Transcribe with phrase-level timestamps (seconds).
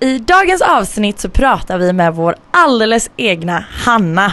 [0.00, 4.32] I dagens avsnitt så pratar vi med vår alldeles egna Hanna.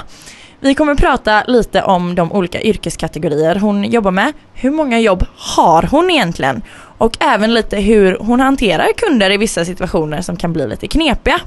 [0.60, 4.34] Vi kommer prata lite om de olika yrkeskategorier hon jobbar med.
[4.54, 6.62] Hur många jobb har hon egentligen?
[6.98, 11.40] Och även lite hur hon hanterar kunder i vissa situationer som kan bli lite knepiga.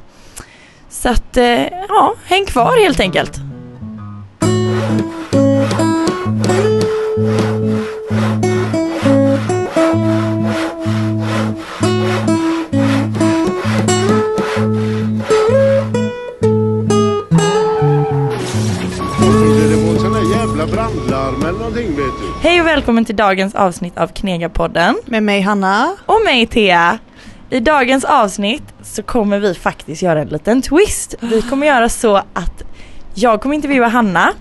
[0.88, 3.53] Så att, eh, ja, häng kvar helt enkelt.
[21.48, 22.48] Eller någonting vet du.
[22.48, 24.96] Hej och välkommen till dagens avsnitt av Knegapodden.
[25.04, 25.96] Med mig Hanna.
[26.06, 26.98] Och mig Thea.
[27.50, 31.14] I dagens avsnitt så kommer vi faktiskt göra en liten twist.
[31.20, 32.62] Vi kommer göra så att
[33.14, 34.32] jag kommer intervjua Hanna.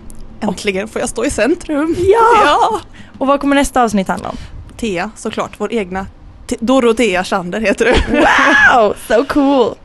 [0.42, 1.96] Äntligen får jag stå i centrum.
[1.98, 2.42] Ja!
[2.46, 2.80] ja.
[3.18, 4.38] Och vad kommer nästa avsnitt handla om?
[4.78, 6.06] Thea såklart, vår egna
[6.48, 8.18] T- Dorotea Chander heter du.
[8.20, 9.76] Wow, so cool!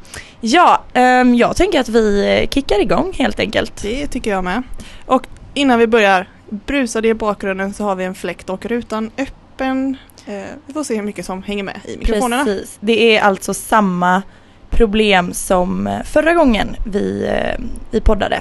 [0.41, 3.83] Ja, ehm, jag tänker att vi kickar igång helt enkelt.
[3.83, 4.63] Det tycker jag med.
[5.07, 9.97] Och innan vi börjar, brusade i bakgrunden så har vi en fläkt och rutan öppen.
[10.27, 12.45] Eh, vi får se hur mycket som hänger med i mikrofonerna.
[12.45, 12.79] Precis.
[12.81, 14.23] Det är alltså samma
[14.71, 18.41] problem som eh, förra gången vi, eh, vi poddade.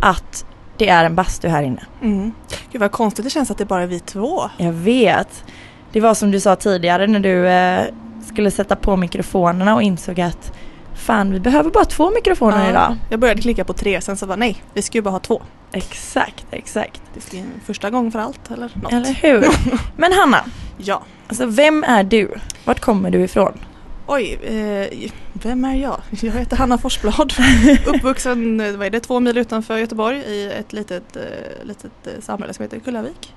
[0.00, 0.46] Att
[0.78, 1.82] det är en bastu här inne.
[2.02, 2.32] Mm.
[2.72, 4.50] Gud vad konstigt det känns att det bara är vi två.
[4.56, 5.44] Jag vet.
[5.92, 7.84] Det var som du sa tidigare när du eh,
[8.26, 10.52] skulle sätta på mikrofonerna och insåg att
[10.96, 12.70] fan vi behöver bara två mikrofoner Ja.
[12.70, 12.96] idag.
[13.10, 15.42] Jag började klicka på tre, sen så var nej, vi ska ju bara ha två.
[15.72, 17.02] Exakt, exakt.
[17.14, 18.92] Det är en första gång för allt eller något.
[18.92, 19.46] Eller hur?
[19.96, 20.44] Men Hanna,
[20.78, 21.02] Ja.
[21.28, 22.34] alltså vem är du?
[22.64, 23.52] Vart kommer du ifrån?
[24.08, 26.00] Oj, eh, vem är jag?
[26.10, 27.32] Jag heter Hanna Forsblad.
[27.86, 31.22] Uppvuxen eh, vad är det, två mil utanför Göteborg i ett litet, eh,
[31.64, 33.34] litet eh, samhälle som heter Kullavik.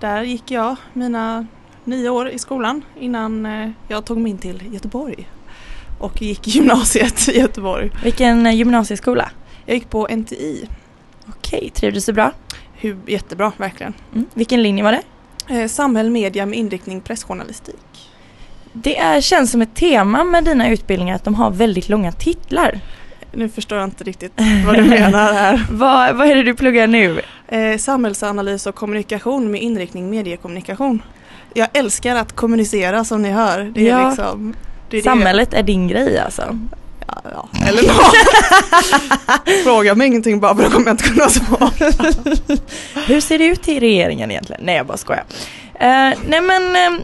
[0.00, 1.46] Där gick jag mina
[1.84, 3.48] nio år i skolan innan
[3.88, 5.28] jag tog mig in till Göteborg.
[5.98, 7.90] Och gick gymnasiet i Göteborg.
[8.04, 9.30] Vilken eh, gymnasieskola?
[9.66, 10.68] Jag gick på NTI.
[11.28, 12.32] Okej, trivdes du bra?
[12.74, 13.94] Hur, jättebra, verkligen.
[14.14, 14.26] Mm.
[14.34, 15.02] Vilken linje var det?
[15.54, 18.10] Eh, samhäll, media med inriktning pressjournalistik.
[18.72, 22.80] Det är, känns som ett tema med dina utbildningar att de har väldigt långa titlar.
[23.32, 24.32] Nu förstår jag inte riktigt
[24.66, 25.66] vad du menar här.
[25.70, 27.20] Vad, vad är det du pluggar nu?
[27.48, 31.02] Eh, samhällsanalys och kommunikation med inriktning mediekommunikation.
[31.54, 33.72] Jag älskar att kommunicera som ni hör.
[33.74, 34.08] Det är Ja.
[34.08, 34.54] liksom
[34.90, 36.58] det är det- Samhället är din grej alltså.
[37.06, 37.48] Ja, ja.
[37.68, 38.14] Eller något.
[39.64, 41.70] Fråga mig ingenting bara för då kommer jag inte kunna svara.
[43.06, 44.62] Hur ser det ut i regeringen egentligen?
[44.64, 45.24] Nej jag bara skojar.
[45.74, 47.00] Uh, nej men eh,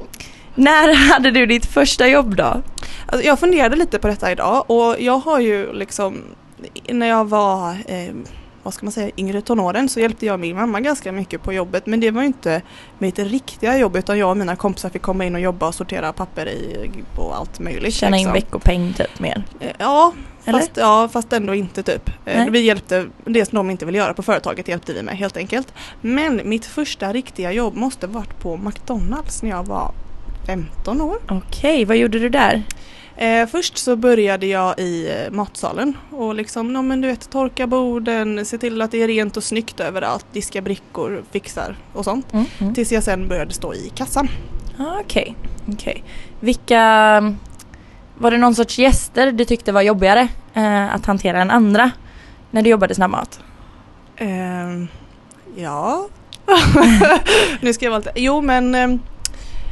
[0.54, 2.62] när hade du ditt första jobb då?
[3.06, 6.22] Alltså, jag funderade lite på detta idag och jag har ju liksom
[6.88, 8.14] när jag var eh,
[8.64, 11.86] vad ska man säga, yngre tonåren så hjälpte jag min mamma ganska mycket på jobbet
[11.86, 12.62] men det var ju inte
[12.98, 16.12] mitt riktiga jobb utan jag och mina kompisar fick komma in och jobba och sortera
[16.12, 17.94] papper i, på allt möjligt.
[17.94, 18.32] Tjäna in liksom.
[18.32, 19.44] veckopeng typ mer.
[19.60, 20.12] Eh, Ja,
[20.44, 20.58] Eller?
[20.58, 22.08] fast, ja, fast ändå inte typ.
[22.08, 22.50] Eh, Nej.
[22.50, 25.72] Vi hjälpte, det som de inte ville göra på företaget hjälpte vi med helt enkelt.
[26.00, 29.92] Men mitt första riktiga jobb måste varit på McDonalds när jag var
[30.46, 31.16] 15 år.
[31.28, 32.62] Okej, vad gjorde du där?
[33.16, 37.66] Eh, först så började jag i eh, matsalen och liksom, no, men du vet, torka
[37.66, 42.32] borden, se till att det är rent och snyggt överallt, diska brickor, fixar och sånt.
[42.32, 42.74] Mm, mm.
[42.74, 44.28] Tills jag sen började stå i kassan.
[44.78, 45.36] Ah, Okej,
[45.72, 46.04] okej.
[46.40, 46.80] Vilka,
[48.18, 51.90] var det någon sorts gäster du tyckte var jobbigare eh, att hantera än andra
[52.50, 53.40] när du jobbade snabbmat?
[54.16, 54.88] Ehm,
[55.56, 56.08] ja.
[57.60, 58.12] nu ska jag vara lite...
[58.14, 58.98] Jo men ehm,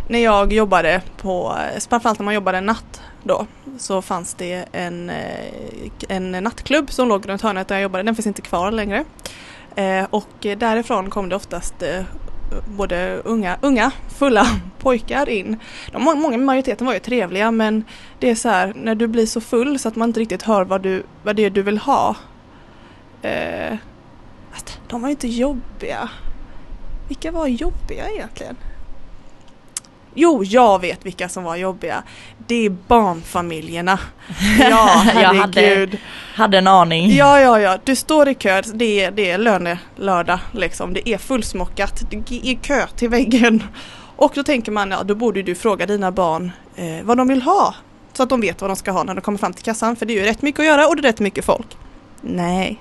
[0.08, 1.56] när jag jobbade på,
[1.88, 3.46] framförallt när man jobbade natt då,
[3.78, 8.04] så fanns det en, eh, en nattklubb som låg runt hörnet där jag jobbade.
[8.04, 9.04] Den finns inte kvar längre.
[9.76, 12.02] Eh, och därifrån kom det oftast eh,
[12.66, 14.46] både unga, unga, fulla
[14.78, 15.58] pojkar in.
[15.92, 17.84] De, många, majoriteten var ju trevliga men
[18.18, 20.64] det är så här när du blir så full så att man inte riktigt hör
[20.64, 22.16] vad, du, vad det är du vill ha.
[23.22, 23.76] Eh,
[24.52, 26.08] Fast de var ju inte jobbiga.
[27.08, 28.56] Vilka var jobbiga egentligen?
[30.14, 32.02] Jo, jag vet vilka som var jobbiga.
[32.46, 33.98] Det är barnfamiljerna.
[34.60, 35.88] Ja, Jag hade-.
[36.34, 37.10] Hade en aning.
[37.14, 37.78] Ja, ja, ja.
[37.84, 38.62] Du står i kö.
[38.74, 40.92] Det är, det är lönelördag liksom.
[40.94, 42.02] Det är fullsmockat.
[42.10, 42.16] Det
[42.50, 43.62] är kö till väggen.
[44.16, 47.42] Och då tänker man, ja då borde du fråga dina barn eh, vad de vill
[47.42, 47.74] ha.
[48.12, 49.96] Så att de vet vad de ska ha när de kommer fram till kassan.
[49.96, 51.66] För det är ju rätt mycket att göra och det är rätt mycket folk.
[52.20, 52.80] Nej.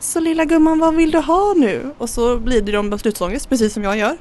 [0.00, 1.94] Så lilla gumman, vad vill du ha nu?
[1.98, 4.16] Och så blir det de beslutsångest, precis som jag gör.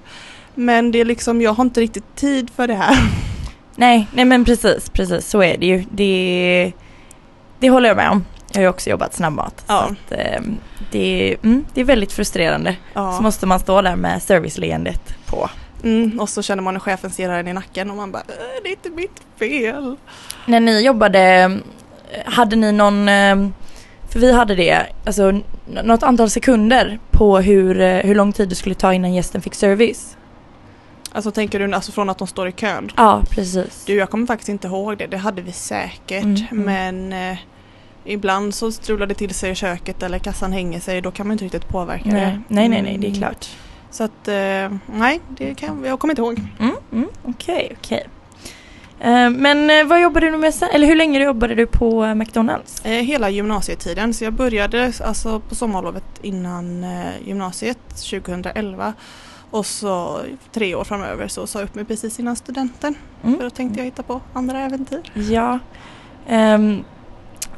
[0.55, 2.95] Men det är liksom, jag har inte riktigt tid för det här.
[3.75, 5.83] Nej, nej men precis, precis så är det ju.
[5.91, 6.71] Det,
[7.59, 8.25] det håller jag med om.
[8.51, 9.63] Jag har ju också jobbat snabbmat.
[9.67, 9.79] Ja.
[9.83, 10.41] Att, eh,
[10.91, 12.75] det, mm, det är väldigt frustrerande.
[12.93, 13.13] Ja.
[13.17, 15.49] Så måste man stå där med serviceleendet på.
[15.83, 18.63] Mm, och så känner man hur chefen stirrar en i nacken och man bara, "Äh,
[18.63, 19.95] det är inte mitt fel.
[20.45, 21.51] När ni jobbade
[22.25, 23.47] hade ni någon, eh,
[24.09, 25.39] för vi hade det, alltså
[25.83, 29.55] något antal sekunder på hur, eh, hur lång tid det skulle ta innan gästen fick
[29.55, 30.17] service?
[31.11, 32.91] Alltså tänker du alltså från att de står i kön?
[32.97, 33.83] Ja, precis.
[33.85, 35.07] Du, jag kommer faktiskt inte ihåg det.
[35.07, 36.23] Det hade vi säkert.
[36.23, 36.65] Mm, mm.
[37.09, 37.37] Men eh,
[38.05, 41.01] ibland så strular det till sig i köket eller kassan hänger sig.
[41.01, 42.41] Då kan man inte riktigt påverka Nej, det.
[42.47, 43.19] nej, nej, nej, det är Mm.
[43.19, 43.49] klart.
[43.91, 46.39] Så att eh, nej, det kan, jag kommer inte ihåg.
[46.59, 48.07] Mm, mm, Okej, okej.
[48.99, 50.69] Eh, Men eh, vad jobbade du med sen?
[50.73, 52.85] Eller hur länge jobbade du på eh, McDonalds?
[52.85, 54.13] Eh, hela gymnasietiden.
[54.13, 56.85] Så jag började alltså på sommarlovet innan
[57.25, 57.79] gymnasiet
[58.09, 58.93] 2011.
[59.51, 60.21] Och så
[60.51, 62.95] tre år framöver så sa jag upp mig precis innan studenten.
[63.21, 63.39] För Mm.
[63.39, 65.01] då tänkte jag hitta på andra äventyr.
[65.13, 65.59] Ja.
[66.27, 66.83] Ehm,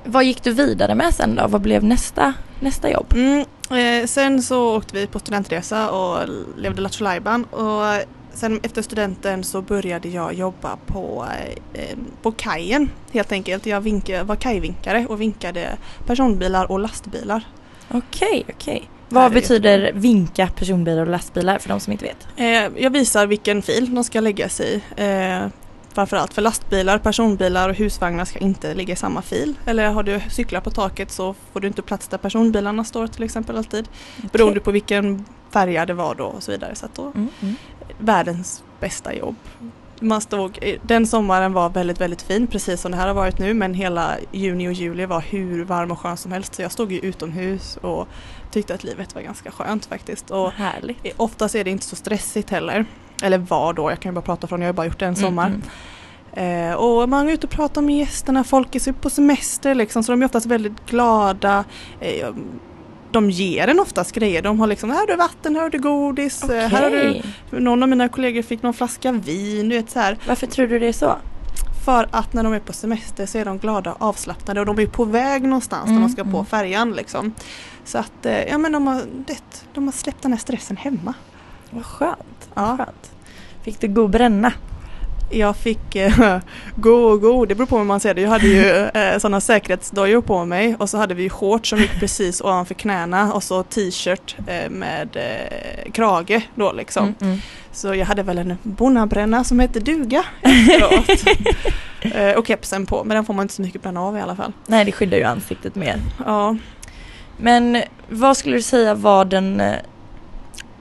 [0.06, 1.48] vad gick du vidare med sen då?
[1.48, 3.14] Vad blev nästa, nästa jobb?
[3.16, 3.46] Mm,
[4.02, 7.06] eh, sen så åkte vi på studentresa och levde Lattjo
[7.52, 7.84] och
[8.34, 11.26] sen efter studenten så började jag jobba på,
[11.74, 13.66] eh, på kajen helt enkelt.
[13.66, 17.44] Jag vinka, var kajvinkare och vinkade personbilar och lastbilar.
[17.92, 18.90] Okej, okej.
[19.03, 22.28] Här Vad betyder vinka personbilar och lastbilar för de som inte vet?
[22.36, 25.04] Eh, jag visar vilken fil de ska lägga sig i.
[25.04, 25.48] Eh,
[25.94, 29.56] framförallt för lastbilar, personbilar och husvagnar ska inte ligga i samma fil.
[29.66, 33.24] Eller har du cyklar på taket så får du inte plats där personbilarna står till
[33.24, 33.88] exempel alltid.
[34.32, 36.76] Beroende på vilken färja det var då och så vidare.
[36.76, 37.56] Så då, Mm, mm.
[38.00, 39.36] världens bästa jobb.
[40.00, 43.54] Man stod, den sommaren var väldigt väldigt fin precis som det här har varit nu
[43.54, 46.92] men hela juni och juli var hur varm och skön som helst så jag stod
[46.92, 48.08] ju utomhus och
[48.54, 50.32] tyckte att livet var ganska skönt faktiskt.
[50.32, 50.98] Och Härligt.
[51.18, 52.86] oftast är det inte så stressigt heller.
[53.24, 55.16] Eller var då, jag kan ju bara prata från, jag har bara gjort det en
[55.16, 55.48] sommar.
[55.48, 55.62] Mm,
[56.36, 60.12] Eh, och man är ute och pratar med gästerna, folk är på semester liksom så
[60.12, 61.64] de är oftast väldigt glada.
[62.00, 62.30] Eh,
[63.12, 65.80] de ger en oftast grejer, de har liksom här har du vatten, här har du
[65.80, 66.58] godis, mm.
[66.58, 67.22] eh, här har du
[67.60, 70.18] någon av mina kollegor fick någon flaska vin, du vet så här.
[70.28, 71.16] Varför tror du det är så?
[71.86, 74.80] För att när de är på semester så är de glada och avslappnade och de
[74.80, 76.46] är på väg någonstans när Mm, de ska på mm.
[76.46, 77.34] färjan liksom.
[77.86, 81.14] Så att, eh, ja men de har, det, de har släppt den här stressen hemma.
[81.70, 82.50] Vad skönt.
[82.54, 82.78] Ja.
[82.78, 83.12] skönt.
[83.64, 84.54] Fick du god bränna?
[85.30, 86.38] Jag fick eh,
[86.76, 88.22] gå och gå, det beror på hur man ser det.
[88.22, 88.70] Jag hade ju
[89.02, 93.34] eh, sådana säkerhetsdojor på mig och så hade vi shorts som gick precis ovanför knäna
[93.34, 97.04] och så t-shirt eh, med eh, krage då liksom.
[97.04, 97.40] Mm, mm.
[97.72, 101.24] Så jag hade väl en bonnabränna som hette duga efteråt.
[102.16, 104.36] eh, och kepsen på, men den får man inte så mycket bränna av i alla
[104.36, 104.54] fall.
[104.68, 106.00] Nej, det skyddar ju ansiktet mer.
[106.26, 106.56] Ja,
[107.38, 109.76] Men vad skulle du säga var den, eh,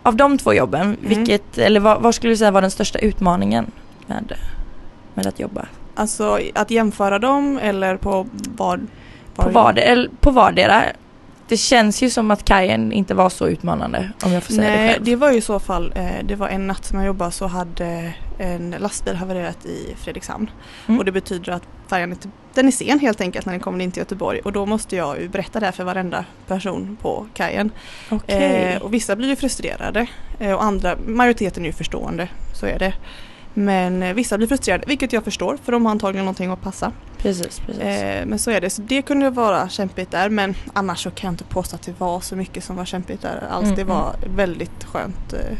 [0.03, 0.97] av de två jobben, Mm.
[1.03, 3.67] vilket, eller vad, vad skulle du säga var den största utmaningen
[4.09, 4.33] med,
[5.15, 5.67] med att jobba?
[5.95, 8.27] alltså att jämföra dem eller på
[8.57, 8.87] vad?
[9.35, 10.85] På, var, eller på vardera.
[11.49, 14.77] Det känns ju som att kajen inte var så utmanande om jag får säga det
[14.77, 15.05] Nej, själv.
[15.05, 17.47] det var ju i så fall, eh, det var en natt som jag jobbade så
[17.47, 20.51] hade en lastbil havererat i Fredrikshamn.
[20.87, 20.99] Mm.
[20.99, 22.19] Och det betyder att färjan är,
[22.55, 25.21] den är sen helt enkelt när den kommer in till Göteborg och då måste jag
[25.21, 27.71] ju berätta det här för varenda person på kajen.
[28.09, 28.75] Okej.
[28.75, 30.07] Eh, och vissa blir ju frustrerade
[30.39, 32.95] eh, och andra, majoriteten är ju förstående, så är det.
[33.55, 36.93] Men eh, vissa blir frustrerade, vilket jag förstår för de har antagligen någonting att passa.
[37.19, 37.83] precis, precis.
[37.83, 41.29] Eh, men så är det, så det kunde vara kämpigt där men annars så kan
[41.29, 43.65] jag inte påstå att det var så mycket som var kämpigt där alls.
[43.65, 45.59] Mm, det var väldigt skönt eh,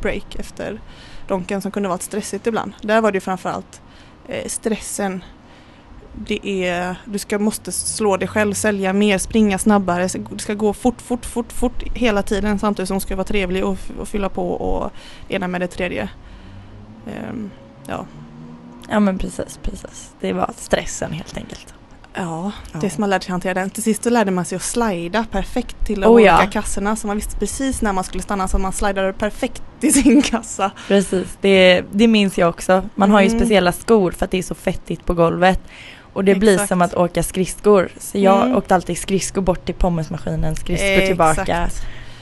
[0.00, 0.80] break efter
[1.28, 2.72] Donken som kunde vara stressigt ibland.
[2.82, 3.80] Där var det ju framförallt
[4.28, 5.24] eh, stressen.
[6.26, 10.08] Det är, du ska, måste slå dig själv, sälja mer, springa snabbare.
[10.30, 13.64] Det ska gå fort, fort, fort, fort hela tiden samtidigt som du ska vara trevlig
[13.64, 14.90] och, och fylla på och
[15.28, 16.08] ena med det tredje.
[17.06, 17.50] Ehm,
[17.86, 18.06] ja.
[18.88, 20.10] ja men precis, precis.
[20.20, 21.74] Det var stressen helt enkelt.
[22.14, 22.78] Ja, Ja.
[22.80, 23.70] det som man lärde sig hantera den.
[23.70, 26.46] Till sist så lärde man sig att slida perfekt till de Oh, olika ja.
[26.52, 30.22] kassorna så man visste precis när man skulle stanna så man slidade perfekt till sin
[30.22, 30.70] kassa.
[30.88, 32.82] Precis, det, det minns jag också.
[32.94, 33.38] Man har ju Mm.
[33.40, 35.60] speciella skor för att det är så fettigt på golvet.
[36.12, 36.68] Och det blir Exakt.
[36.68, 37.88] som att åka skridskor.
[37.98, 38.56] Så jag Mm.
[38.56, 41.68] åkte alltid skridskor bort till pommesmaskinen, skridskor tillbaka.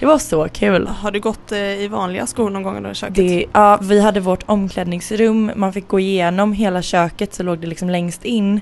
[0.04, 0.86] Det var så kul.
[0.86, 3.14] Har du gått eh, i vanliga skor någon gång under köket?
[3.14, 7.66] Det, ja, vi hade vårt omklädningsrum, man fick gå igenom hela köket så låg det
[7.66, 8.60] liksom längst in.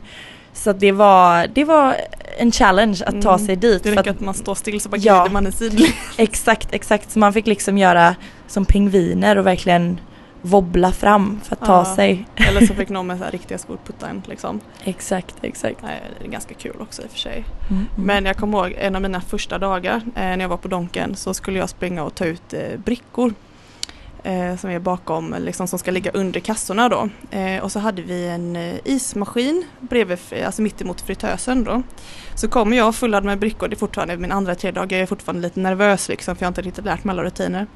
[0.53, 1.97] Så det var, det var
[2.39, 3.47] en challenge att ta Mm.
[3.47, 3.83] sig dit.
[3.83, 5.21] Det räcker att, att man står still så bara Ja.
[5.23, 5.89] glider man i sidled.
[6.17, 7.11] exakt, exakt.
[7.11, 8.15] Så man fick liksom göra
[8.47, 10.01] som pingviner och verkligen
[10.43, 11.97] wobbla fram för att ta Ja.
[11.97, 12.27] sig.
[12.37, 14.61] Eller så fick någon med så här riktiga skor putta en liksom.
[14.85, 15.79] Exakt, exakt.
[16.19, 17.45] Det är ganska kul också i och för sig.
[17.71, 18.07] Mm, mm.
[18.07, 21.17] Men jag kommer ihåg en av mina första dagar eh, när jag var på Donken
[21.17, 23.35] så skulle jag springa och ta ut eh, brickor.
[24.25, 27.09] Eh, som är bakom, liksom, som ska ligga under kassorna då.
[27.31, 31.83] Eh, och så hade vi en eh, ismaskin bredvid, alltså mitt emot fritösen då.
[32.35, 35.07] Så kommer jag fullad med brickor, det är fortfarande min andra, tredje dag, jag är
[35.07, 37.67] fortfarande lite nervös liksom för jag har inte riktigt lärt mig alla rutiner.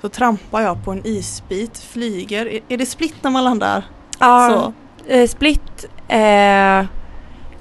[0.00, 3.84] Så trampar jag på en isbit, flyger, är, är det split när man landar?
[4.18, 4.72] ja,
[5.06, 5.12] Så.
[5.12, 6.18] eh, split, eh,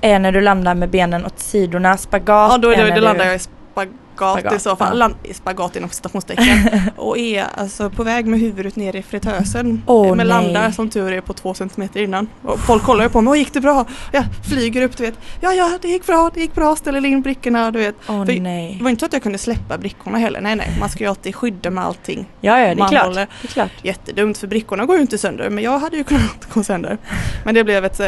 [0.01, 1.97] är när du landar med benen åt sidorna.
[1.97, 3.01] Spagat Ja då, är då, när då du...
[3.01, 4.97] landar jag i spagat, Spagat, i så fall.
[4.97, 6.45] Land, spagat inom citationstecken.
[6.97, 9.83] och är alltså på väg med huvudet ner i fritösen.
[9.85, 12.27] Åh, men landar som tur är på två centimeter innan.
[12.43, 13.85] Och folk kollar ju på mig, Åh, gick det bra?
[14.11, 15.15] Jag flyger upp du vet.
[15.41, 17.95] Ja ja det gick bra, det gick bra, ställer in brickorna du vet.
[18.07, 18.75] Åh För- nej.
[18.77, 20.41] Det var inte så att jag kunde släppa brickorna heller.
[20.41, 22.25] Nej nej, man ska ju alltid skydda med allting.
[22.41, 23.05] Ja, ja det är man klart.
[23.05, 23.71] håller- Det är klart.
[23.81, 26.97] Jättedumt för brickorna går ju inte sönder men jag hade ju kunnat gå sönder.
[27.45, 28.07] Men det blev ett eh,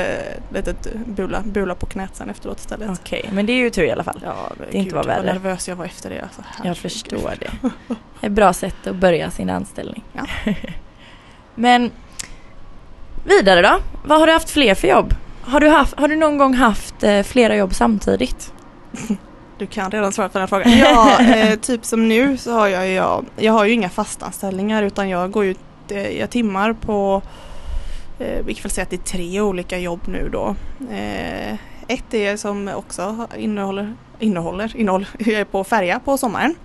[0.54, 2.90] litet bula, bula på knät sen efteråt istället.
[3.02, 4.22] Okej, men det är ju tur i alla fall.
[4.26, 5.34] Ja, Det inte var Vad värre.
[5.34, 6.22] nervös jag var efter det.
[6.22, 7.52] Alltså, Jag förstår det.
[8.22, 10.04] Ett bra sätt att börja sin anställning.
[10.14, 10.26] Ja.
[11.56, 11.92] Men
[13.24, 13.80] vidare då?
[14.06, 15.14] Vad har du haft fler för jobb?
[15.42, 18.54] Har du, haft, har du någon gång haft eh, flera jobb samtidigt?
[19.58, 20.78] Du kan redan svara på den här frågan.
[20.78, 25.10] Ja, eh, typ som nu så har jag, jag, jag har ju inga fastanställningar utan
[25.10, 27.22] jag går ut, eh, jag timmar på,
[28.20, 30.56] eh, vi kan väl säga att det är tre olika jobb nu då.
[30.92, 31.56] Eh,
[31.92, 36.56] ett är som också innehåller, innehåller, innehåll, är på färja på sommaren.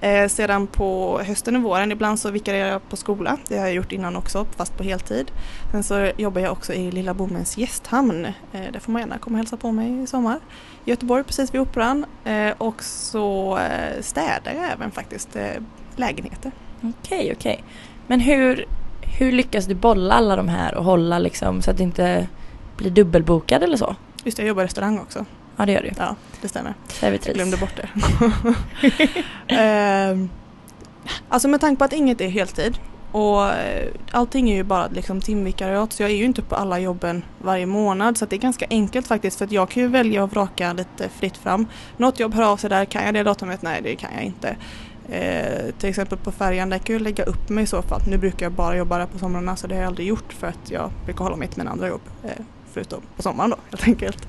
[0.00, 3.38] Eh, sedan på hösten och våren, ibland så vikarierar jag på skola.
[3.48, 5.30] Det har jag gjort innan också, fast på heltid.
[5.72, 8.24] Sen så jobbar jag också i Lilla Bommens gästhamn.
[8.24, 10.40] Eh, där får man gärna komma och hälsa på mig i sommar.
[10.84, 12.06] I Göteborg precis vid Operan.
[12.24, 15.62] Eh, och så eh, städar jag även faktiskt eh,
[15.96, 16.52] lägenheter.
[16.82, 17.64] Okej, okej.
[18.06, 18.64] Men hur,
[19.18, 22.28] hur lyckas du bolla alla de här och hålla liksom så att det inte
[22.76, 23.96] blir dubbelbokad eller så?
[24.24, 25.24] Just det, jag jobbar i restaurang också.
[25.56, 25.90] Ja, det gör du.
[25.98, 26.74] Ja, det stämmer.
[26.86, 27.34] Jag Servitris.
[27.34, 27.88] glömde bort det.
[29.54, 30.28] Ehm,
[31.28, 32.78] alltså med tanke på att inget är heltid
[33.12, 36.78] och eh, allting är ju bara liksom timvikariat så jag är ju inte på alla
[36.78, 40.24] jobben varje månad så det är ganska enkelt faktiskt för att jag kan ju välja
[40.24, 41.66] att vraka lite fritt fram.
[41.96, 43.62] Något jobb hör av sig där, kan jag det datumet?
[43.62, 44.56] Nej det kan jag inte.
[45.08, 48.00] Eh, till exempel på färjan, där kan jag lägga upp mig i så fall.
[48.08, 50.46] Nu brukar jag bara jobba där på somrarna så det har jag aldrig gjort för
[50.46, 52.02] att jag brukar hålla mig till mina andra jobb.
[52.24, 52.30] Eh,
[52.74, 54.28] förutom på sommaren då helt enkelt.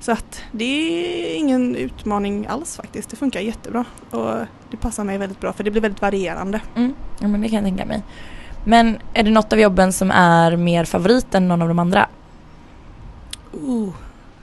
[0.00, 3.10] Så att det är ingen utmaning alls faktiskt.
[3.10, 4.34] Det funkar jättebra och
[4.70, 6.60] det passar mig väldigt bra för det blir väldigt varierande.
[6.76, 6.94] Mm.
[7.20, 8.02] Ja, men det kan jag tänka mig.
[8.64, 12.08] Men är det något av jobben som är mer favorit än någon av de andra?
[13.52, 13.90] Oh,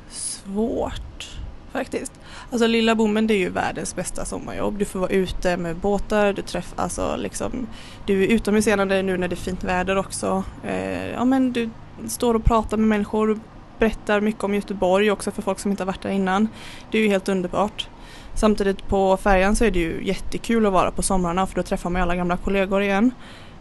[0.10, 1.30] svårt
[1.72, 2.12] faktiskt.
[2.56, 4.78] Alltså Lilla Bommen det är ju världens bästa sommarjobb.
[4.78, 7.68] Du får vara ute med båtar, du träffar, alltså liksom,
[8.06, 10.44] du är utomhusseende nu när det är fint väder också.
[10.64, 11.70] Eh, ja men du
[12.08, 13.40] står och pratar med människor,
[13.80, 16.48] berättar mycket om Göteborg också för folk som inte har varit där innan.
[16.92, 17.90] Det är ju helt underbart.
[18.36, 21.90] Samtidigt på färjan så är det ju jättekul att vara på somrarna för då träffar
[21.90, 23.12] man alla gamla kollegor igen.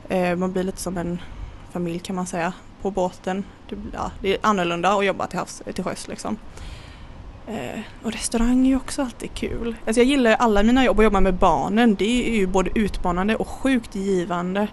[0.08, 1.20] Eh, man blir lite som en
[1.72, 3.44] familj kan man säga på båten.
[3.68, 6.38] Det, ja, det är annorlunda att jobba till, havs, till sjöss liksom.
[7.48, 9.76] Eh, och restaurang är ju också alltid kul.
[9.86, 11.94] Alltså jag gillar alla mina jobb och jobba med barnen.
[11.94, 14.68] Det är ju både utmanande och sjukt givande.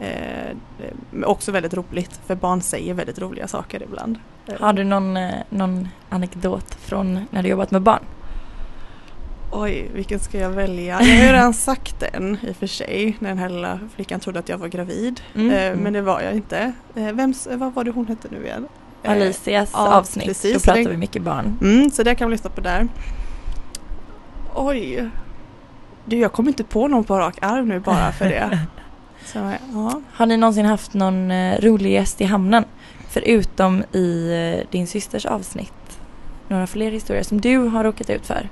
[0.00, 0.56] Eh,
[1.10, 4.18] men också väldigt roligt för barn säger väldigt roliga saker ibland.
[4.46, 8.02] Eh, Har du någon, eh, någon anekdot från när du jobbat med barn?
[9.52, 10.84] Oj, vilken ska jag välja?
[11.02, 14.20] Jag har ju redan sagt den i och för sig när den här lilla flickan
[14.20, 15.20] trodde att jag var gravid.
[15.34, 15.76] Mm, Eh.
[15.82, 16.72] Men det var jag inte.
[16.94, 18.68] Eh, Vems, vad var det hon hette nu igen?
[19.04, 20.54] Eh, Alicias ja, avsnitt, precis.
[20.54, 21.58] då pratar vi mycket barn.
[21.60, 22.88] Mm, så det kan man lyssna på där.
[24.54, 25.10] Oj.
[26.04, 28.58] Du, jag kommer inte på någon på rak arm nu bara för det.
[29.24, 29.38] Så,
[29.72, 30.00] ja.
[30.12, 32.64] Har ni någonsin haft någon eh, rolig gäst i hamnen?
[33.08, 36.00] Förutom i eh, din systers avsnitt.
[36.48, 38.48] Några fler historier som du har råkat ut för?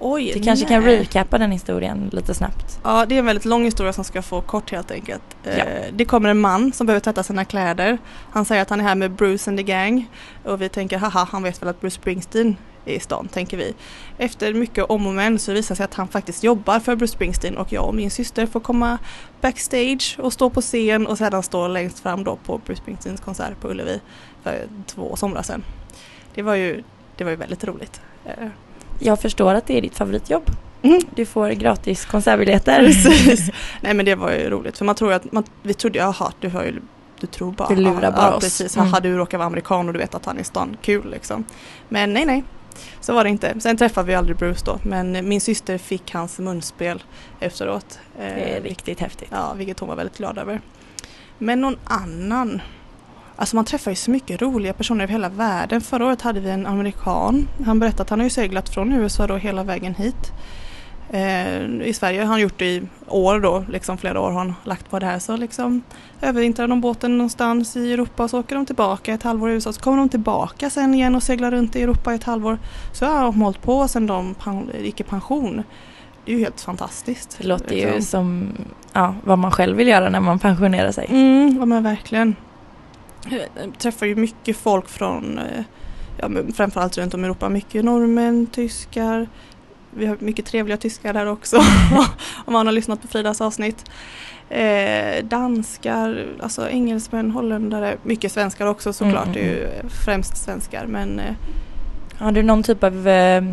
[0.00, 0.98] Oj, Du kanske kan nej.
[0.98, 2.80] recappa den historien lite snabbt.
[2.84, 5.22] Ja, det är en väldigt lång historia som ska få kort helt enkelt.
[5.44, 5.64] Eh, Ja.
[5.92, 7.98] Det kommer en man som behöver tvätta sina kläder.
[8.30, 10.10] Han säger att han är här med Bruce and the gang.
[10.44, 13.74] Och vi tänker, haha, han vet väl att Bruce Springsteen är i stan, tänker vi.
[14.18, 17.12] Efter mycket om och men så visar det sig att han faktiskt jobbar för Bruce
[17.12, 18.98] Springsteen och jag och min syster får komma
[19.40, 23.60] backstage och stå på scen och sedan stå längst fram då på Bruce Springsteens konsert
[23.60, 24.00] på Ullevi
[24.42, 25.64] för två somrar sedan.
[26.34, 26.82] Det var ju,
[27.16, 28.00] det var ju väldigt roligt.
[28.24, 28.32] Eh,
[28.98, 30.50] Jag förstår att det är ditt favoritjobb.
[30.82, 31.00] Mm.
[31.14, 32.84] Du får gratis konsertbiljetter.
[32.86, 33.50] Precis.
[33.80, 36.48] Nej men det var ju roligt för man tror att, man, vi trodde, jaha du
[36.48, 36.80] har ju
[37.20, 37.68] du tror bara.
[37.68, 38.44] Du lurar bara ja, oss.
[38.44, 38.92] precis, Mm.
[39.02, 41.44] du råkar vara amerikan och du vet att han är i stan, kul liksom.
[41.88, 42.44] Men nej nej,
[43.00, 43.60] så var det inte.
[43.60, 47.02] Sen träffade vi aldrig Bruce då men min syster fick hans munspel
[47.40, 47.98] efteråt.
[48.18, 49.28] Det är Eh, riktigt häftigt.
[49.30, 50.60] Ja, vilket hon var väldigt glad över.
[51.38, 52.60] Men någon annan?
[53.36, 55.80] Alltså man träffar ju så mycket roliga personer över hela världen.
[55.80, 57.48] Förra året hade vi en amerikan.
[57.64, 60.32] Han berättade att han har ju seglat från USA då hela vägen hit.
[61.10, 64.54] Eh, I Sverige har han gjort det i år då, liksom flera år har han
[64.64, 65.18] lagt på det här.
[65.18, 65.82] Så liksom
[66.20, 69.72] övervintrar de båten någonstans i Europa så åker de tillbaka ett halvår i USA.
[69.72, 72.58] Så kommer de tillbaka sen igen och seglar runt i Europa ett halvår.
[72.92, 74.34] Så har de hållit på sen de
[74.80, 75.62] gick i pension.
[76.24, 77.38] Det är ju helt fantastiskt.
[77.40, 78.02] Det låter ju liksom.
[78.02, 78.52] som
[78.92, 81.06] ja, vad man själv vill göra när man pensionerar sig.
[81.10, 82.34] Mm, ja men verkligen.
[83.30, 85.64] Jag träffar ju mycket folk från eh,
[86.18, 87.48] ja, framförallt runt om i Europa.
[87.48, 89.28] Mycket norrmän, tyskar.
[89.90, 91.56] Vi har mycket trevliga tyskar där också.
[92.44, 93.84] om man har lyssnat på Fridas avsnitt.
[94.50, 97.96] Eh, danskar, alltså engelsmän, holländare.
[98.02, 99.26] Mycket svenskar också såklart.
[99.26, 101.34] Mm, Det är ju främst svenskar men eh,
[102.18, 103.44] Har du någon typ av, eh,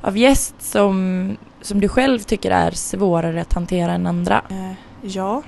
[0.00, 4.42] av gäst som, som du själv tycker är svårare att hantera än andra?
[4.50, 4.72] Eh,
[5.02, 5.42] ja,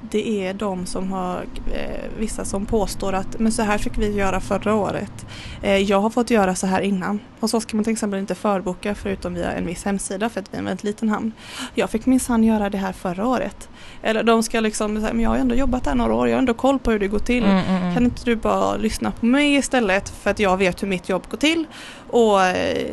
[0.00, 4.12] det är de som har, eh, vissa som påstår att men så här fick vi
[4.12, 5.26] göra förra året.
[5.62, 7.20] Eh, jag har fått göra så här innan.
[7.40, 10.52] Hos oss kan man till exempel inte förboka förutom via en viss hemsida för att
[10.52, 11.32] vi är en väldigt liten hamn.
[11.74, 13.68] Jag fick minsann göra det här förra året.
[14.02, 16.38] Eller de ska liksom säga, men jag har ändå jobbat här några år, jag har
[16.38, 17.44] ändå koll på hur det går till.
[17.44, 17.94] Mm, mm, mm.
[17.94, 21.22] Kan inte du bara lyssna på mig istället för att jag vet hur mitt jobb
[21.30, 21.64] går till.
[22.08, 22.88] Och eh,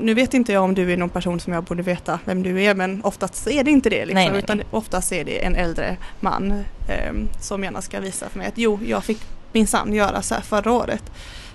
[0.00, 2.62] nu vet inte jag om du är någon person som jag borde veta vem du
[2.62, 3.96] är men oftast är det inte det.
[4.06, 6.50] Liksom, Nej, nej, utan oftast är det en äldre man
[6.88, 9.18] eh, som gärna ska visa för mig att jo, jag fick
[9.52, 11.02] minsann göra så här förra året.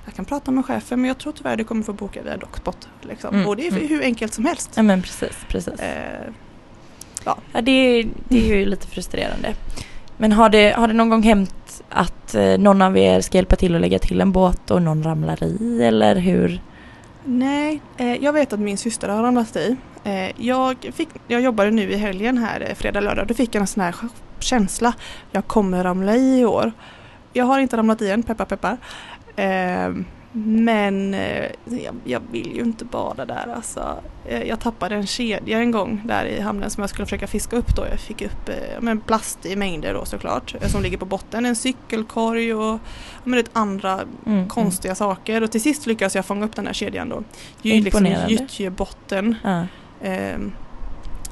[0.06, 2.88] Jag kan prata med chefen men jag tror tyvärr du kommer få boka via Dockspot.
[3.02, 3.36] Liksom.
[3.36, 3.88] Mm, Och det är mm.
[3.88, 4.72] hur enkelt som helst.
[4.76, 5.80] Ja men precis, precis.
[5.80, 6.32] Eh,
[7.26, 9.54] Ja, det, är- det är ju lite frustrerande.
[10.18, 13.56] Men har det, har det någon gång hänt att eh, någon av er ska hjälpa
[13.56, 16.62] till att lägga till en båt och någon ramlar i eller hur?
[17.26, 19.78] Nej, eh, jag vet att min syster har ramlat i.
[20.04, 23.28] Eh, jag, fick, jag jobbade nu i helgen här eh, fredag, lördag.
[23.28, 23.96] Då fick jag en sån här
[24.40, 24.94] känsla.
[25.32, 26.72] Jag kommer ramla i i år.
[27.34, 28.78] Jag har inte ramlat i än, peppar peppar.
[29.36, 33.96] Ehm, men eh, jag, jag vill ju inte bada där alltså.
[34.28, 37.56] Eh, jag tappade en kedja en gång där i hamnen som jag skulle försöka fiska
[37.56, 37.86] upp då.
[37.92, 41.46] Jag fick upp eh, men plast i mängder då såklart som ligger på botten.
[41.46, 42.80] En cykelkorg och
[43.24, 46.74] men ett andra Mm, konstiga saker och till sist lyckades jag fånga upp den här
[46.74, 47.16] kedjan då.
[47.62, 48.34] Gy- liksom Imponerande.
[48.34, 49.36] gyttjebotten.
[49.44, 49.66] Mm.
[50.02, 50.08] Ja.
[50.08, 50.52] Ehm,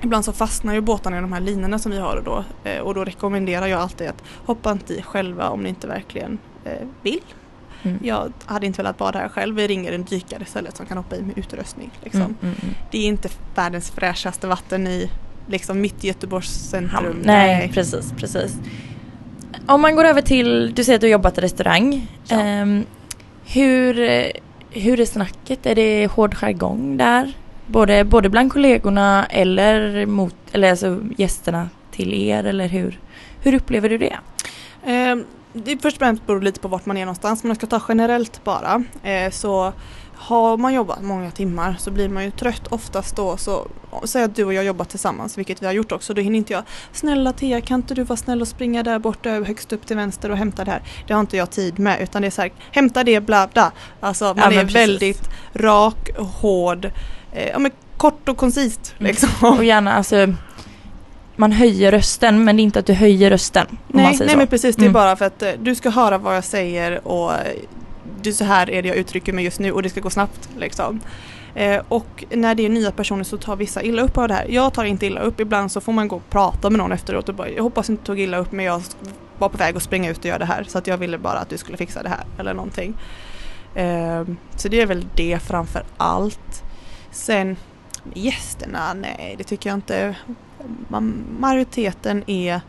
[0.04, 2.44] ibland så fastnar ju båtarna i de här linorna som vi har då
[2.84, 6.38] och då rekommenderar jag alltid att hoppa inte i själva om ni inte verkligen
[7.02, 7.20] vill.
[7.84, 8.00] Mm.
[8.04, 11.16] Jag hade inte velat bada här själv, vi ringer en dykare istället som kan hoppa
[11.16, 11.92] i med utrustning.
[12.04, 12.22] Liksom.
[12.22, 12.76] Mm, mm, mm.
[12.92, 15.10] Det är inte världens fräschaste vatten i
[15.48, 17.06] liksom mitt Göteborgs centrum.
[17.06, 17.22] Hamn.
[17.24, 18.58] Nej, precis, precis.
[19.66, 22.08] Om man går över till, du säger att du jobbat i restaurang.
[22.28, 22.40] Ja.
[22.40, 22.86] Ehm,
[23.46, 23.94] hur,
[24.72, 25.66] hur är snacket?
[25.66, 27.34] Är det hård jargong där?
[27.68, 33.00] Både, både bland kollegorna eller, mot, eller alltså gästerna till er eller hur?
[33.42, 34.18] Hur upplever du det?
[34.86, 35.16] Eh,
[35.66, 37.44] det först och främst beror lite på vart man är någonstans.
[37.44, 38.84] Men jag ska ta generellt bara.
[39.04, 39.74] Eh, så
[40.20, 43.38] har man jobbat många timmar så blir man ju trött oftast då.
[43.38, 43.68] Så
[44.04, 46.14] säg att du och jag jobbar tillsammans, vilket vi har gjort också.
[46.14, 49.30] Då hinner inte jag, snälla Tia kan inte du vara snäll och springa där borta
[49.30, 50.82] högst upp till vänster och hämta det här.
[51.08, 53.72] Det har inte jag tid med utan det är så här, hämta det bla bla.
[54.00, 54.76] Alltså man Ja, är precis.
[54.76, 56.86] väldigt rak, hård,
[57.34, 59.10] eh, ja men kort och koncist Mm.
[59.10, 59.30] liksom.
[59.58, 60.34] Och gärna alltså
[61.40, 63.68] man höjer rösten men det är inte att du höjer rösten.
[63.88, 64.38] Nej, nej så.
[64.38, 64.94] men precis, det är Mm.
[64.94, 67.40] bara för att eh, du ska höra vad jag säger och eh,
[68.22, 70.10] det är så här är det jag uttrycker mig just nu och det ska gå
[70.10, 71.00] snabbt liksom.
[71.56, 74.46] Eh, och när det är nya personer så tar vissa illa upp av det här.
[74.50, 77.30] Jag tar inte illa upp, ibland så får man gå och prata med någon efteråt
[77.30, 78.82] och bara jag hoppas inte tog illa upp men jag
[79.40, 81.40] var på väg att springa ut och göra det här så att jag ville bara
[81.40, 82.94] att du skulle fixa det här eller någonting.
[83.76, 84.24] Eh,
[84.56, 86.64] så det är väl det framför allt.
[87.12, 87.56] Sen
[88.14, 90.16] gästerna, nej det tycker jag inte.
[90.88, 92.62] Man, majoriteten är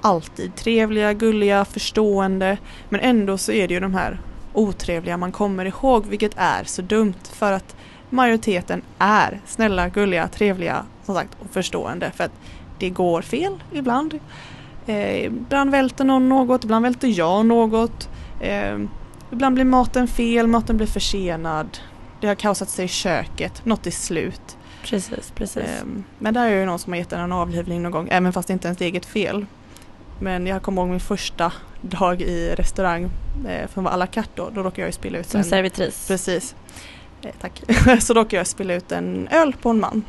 [0.00, 2.58] alltid trevliga, gulliga, förstående.
[2.88, 4.20] Men ändå så är det ju de här
[4.52, 7.76] otrevliga man kommer ihåg vilket är så dumt för att
[8.10, 12.40] majoriteten är snälla, gulliga, trevliga som sagt och förstående för att
[12.78, 14.18] det går fel ibland.
[14.86, 18.08] Eh, ibland välter någon något, ibland välter jag något.
[18.40, 18.78] Eh,
[19.32, 21.78] ibland blir maten fel, maten blir försenad.
[22.20, 24.56] Det har kaosat sig i köket, något är slut.
[24.84, 25.80] Precis, precis.
[25.82, 28.32] Ehm, Men där är ju någon som har gett en en avlivning någon gång, även
[28.32, 29.46] fast det inte är ens eget fel.
[30.20, 33.04] Men jag kommer ihåg min första dag i restaurang,
[33.48, 35.38] eh, för det var à la carte då, då råkade jag ju spilla ut Som
[35.38, 35.44] en...
[35.44, 36.08] servitris.
[36.08, 36.54] Precis.
[37.22, 37.62] Eh, tack.
[38.02, 40.02] så råkade jag spilla ut en öl på en man.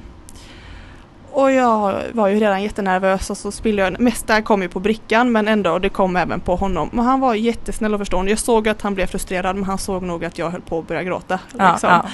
[1.31, 4.79] Och jag var ju redan jättenervös och så spillde jag, mest där kom ju på
[4.79, 6.89] brickan men ändå det kom även på honom.
[6.93, 8.31] Men han var jättesnäll och förstående.
[8.31, 10.87] Jag såg att han blev frustrerad men han såg nog att jag höll på att
[10.87, 11.39] börja gråta.
[11.57, 11.89] Ja, liksom.
[11.89, 12.05] ja.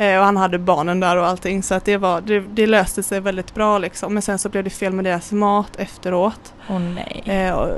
[0.00, 3.02] Eh, och han hade barnen där och allting så att det, var, det, det löste
[3.02, 4.14] sig väldigt bra liksom.
[4.14, 6.54] Men sen så blev det fel med deras mat efteråt.
[6.70, 7.22] Åh nej.
[7.26, 7.68] Eh, och,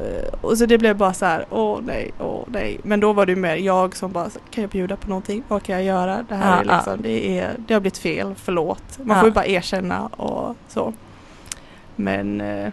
[0.41, 2.81] och så det blev bara så här, åh nej, åh nej.
[2.83, 5.43] Men då var det mer jag som bara, kan jag bjuda på någonting?
[5.49, 6.25] Vad kan jag göra?
[6.29, 8.83] Det här Ja, är liksom, det, är, det har blivit fel, förlåt.
[8.99, 9.21] Man Ja.
[9.21, 10.93] får ju bara erkänna och så.
[11.97, 12.73] Men eh,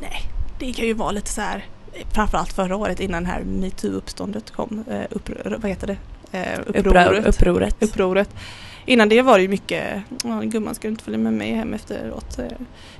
[0.00, 0.20] nej,
[0.58, 1.64] det kan ju vara lite så här,
[2.14, 5.96] framförallt förra året innan det här metoo-uppståndet kom, eh, uppror, vad heter det?
[6.32, 7.82] Eh, Uppror, upproret.
[7.82, 8.34] upproret.
[8.86, 11.74] Innan det var det ju mycket, "Åh, gumman ska du inte följa med mig hem
[11.74, 12.36] efteråt?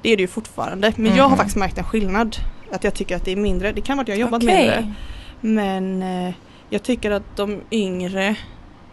[0.03, 0.93] Det är det ju fortfarande.
[0.97, 1.37] Men jag har Mhm.
[1.39, 2.37] faktiskt märkt en skillnad.
[2.73, 3.73] Att jag tycker att det är mindre.
[3.73, 4.57] Det kan vara att jag har jobbat Okej.
[4.57, 4.95] mindre.
[5.41, 6.35] Men eh,
[6.71, 8.37] jag tycker att de yngre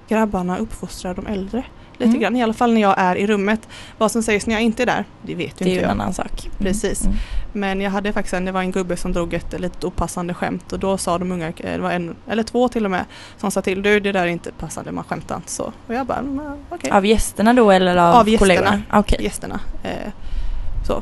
[0.07, 1.63] grabbarna uppfostrar de äldre.
[1.99, 2.19] Lite Mm.
[2.21, 3.67] grann, i alla fall när jag är i rummet.
[3.97, 5.85] Vad som sägs när jag inte är där, det vet ju Det är ju inte
[5.85, 6.01] en jag.
[6.01, 6.45] annan sak.
[6.45, 6.57] Mm.
[6.59, 7.05] Precis.
[7.05, 7.17] Mm.
[7.53, 10.73] Men jag hade faktiskt en, det var en gubbe som drog ett lite opassande skämt
[10.73, 13.05] och då sa de unga, eh, det var en eller två till och med,
[13.37, 15.71] som sa till du det där är inte passande, man skämtar inte så.
[15.87, 16.91] Och jag bara, "Mm, okej.
[16.91, 18.81] Av gästerna då eller av, Av kollegorna?
[18.93, 19.23] Okej.
[19.23, 19.59] Gästerna.
[19.83, 20.11] Eh,
[20.87, 21.01] så.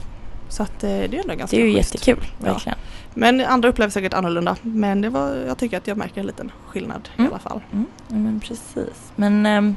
[0.50, 1.96] Så att eh, det är ändå ganska Det är ju schysst.
[1.96, 2.54] jättekul, Ja.
[2.54, 2.78] verkligen.
[3.14, 4.56] Men andra upplever säkert annorlunda.
[4.62, 7.26] Men det var, jag tycker att jag märker en liten skillnad Mm.
[7.26, 7.62] i alla fall.
[7.74, 9.12] Mm, ja, men precis.
[9.16, 9.76] Men um,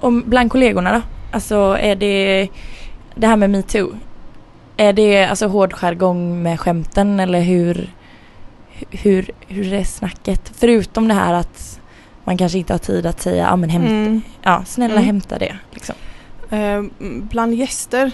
[0.00, 1.02] om bland kollegorna då?
[1.32, 2.48] Alltså är det
[3.14, 3.92] det här med metoo?
[4.76, 7.94] Är det alltså hård jargong med skämten eller hur,
[8.90, 10.52] hur, hur är snacket?
[10.54, 11.80] Förutom det här att
[12.24, 14.20] man kanske inte har tid att säga ja men hämta, Mm.
[14.42, 15.04] ja snälla Mm.
[15.06, 15.56] hämta det.
[15.70, 15.94] Liksom.
[16.50, 16.82] Eh,
[17.22, 18.10] bland gäster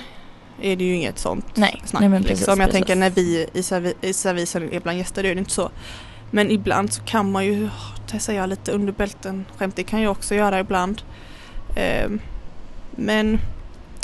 [0.63, 2.01] är det ju inget sånt Nej, snack.
[2.01, 2.39] nej men precis.
[2.39, 2.61] liksom.
[2.61, 2.87] Jag precis.
[2.87, 5.71] tänker när vi i servi- i servisen är bland gäster, det är det inte så.
[6.31, 7.69] Men ibland så kan man ju
[8.19, 9.77] säga lite under bälten skämt.
[9.77, 11.03] Det kan jag också göra ibland.
[11.77, 12.11] Eh,
[12.91, 13.39] men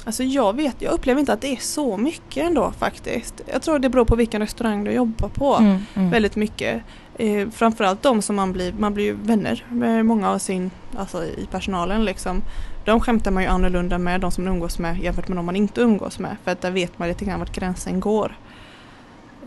[0.04, 3.40] alltså jag vet, jag upplever inte att det är så mycket ändå faktiskt.
[3.52, 5.54] Jag tror det beror på vilken restaurang du jobbar på.
[5.54, 6.11] Mm, mm.
[6.11, 6.82] väldigt mycket.
[7.18, 11.24] Eh, framförallt de som man blir, man blir ju vänner med många av sin, alltså
[11.24, 12.42] i personalen liksom.
[12.85, 15.56] De skämtar man ju annorlunda med, de som man umgås med jämfört med de man
[15.56, 16.37] inte umgås med.
[16.44, 18.37] För att där vet man lite grann vart gränsen går.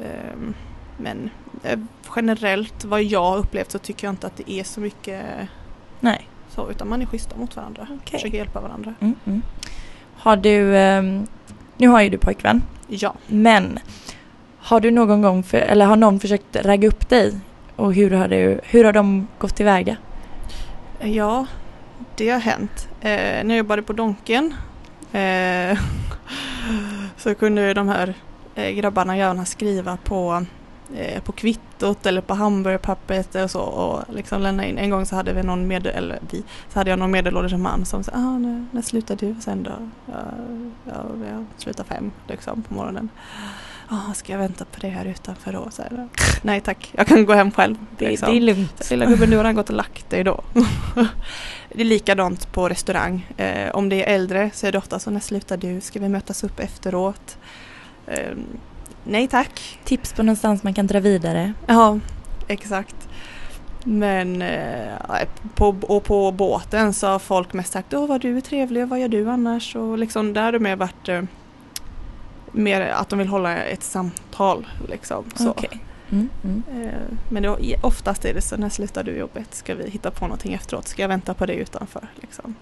[0.03, 0.53] Ehm,
[0.97, 1.29] men
[1.63, 1.79] eh,
[2.15, 5.23] generellt vad jag upplevt så tycker jag inte att det är så mycket
[5.99, 6.29] Nej.
[6.55, 7.87] Så utan man är schyssta mot varandra.
[8.01, 8.19] Okej.
[8.19, 8.93] Försöker hjälpa varandra.
[8.99, 9.41] Mm, mm.
[10.17, 11.27] Har du, ehm,
[11.77, 13.13] nu har ju du pojkvän, Ja.
[13.27, 13.79] men
[14.59, 17.39] har du någon gång, för, eller har någon försökt ragga upp dig?
[17.75, 19.97] Och hur har, du, hur har de gått tillväga?
[20.99, 21.45] Ja,
[22.15, 22.87] det har hänt.
[23.01, 23.09] Eh,
[23.43, 24.53] när jag jobbade på Donken
[25.11, 25.77] eh,
[27.17, 28.13] så kunde de här
[28.55, 30.45] eh, grabbarna gärna skriva på,
[31.24, 34.78] på kvittot eller på hamburgerpappret och så och liksom lämna in.
[34.78, 37.86] En gång så hade vi någon med, eller vi, så hade jag någon medelålders man
[37.86, 39.71] som sa ah, när, när slutar du sen då?
[40.06, 40.24] Ja,
[40.86, 43.10] ja, jag slutar fem liksom på morgonen.
[43.88, 45.67] Ah, ska jag vänta på det här utanför då?
[45.71, 46.08] Så här,
[46.41, 47.76] Nej tack, jag kan gå hem själv.
[47.98, 48.30] Det, liksom.
[48.32, 48.89] det är lugnt.
[48.89, 50.43] Lilla gubben, du har redan gått och lagt dig då.
[51.74, 53.28] det är likadant på restaurang.
[53.38, 55.82] Eh, om det är äldre så är det ofta så, när slutar du?
[55.82, 57.38] Ska vi mötas upp efteråt?
[58.08, 58.32] Eh,
[59.05, 59.79] nej tack.
[59.83, 61.53] Tips på någonstans man kan dra vidare.
[61.67, 61.99] Ja,
[62.47, 62.95] exakt.
[63.87, 68.41] Men eh, på, och på båten så har folk mest sagt Åh vad du är
[68.41, 69.75] trevlig, vad gör du annars?
[69.75, 71.21] Och liksom där har det mer varit eh,
[72.51, 74.67] mer att de vill hålla ett samtal.
[74.89, 75.49] Liksom, så.
[75.49, 75.79] Okej.
[76.11, 76.63] Mm, mm.
[76.81, 76.93] Eh,
[77.29, 79.55] Men det, oftast är det så när slutar du jobbet?
[79.55, 80.87] Ska vi hitta på någonting efteråt?
[80.87, 82.07] Ska jag vänta på det utanför?
[82.15, 82.55] Liksom.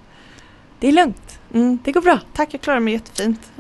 [0.80, 1.40] Det är lugnt.
[1.54, 1.80] Mm.
[1.84, 2.20] Det går bra.
[2.34, 3.52] Tack, jag klarar mig jättefint.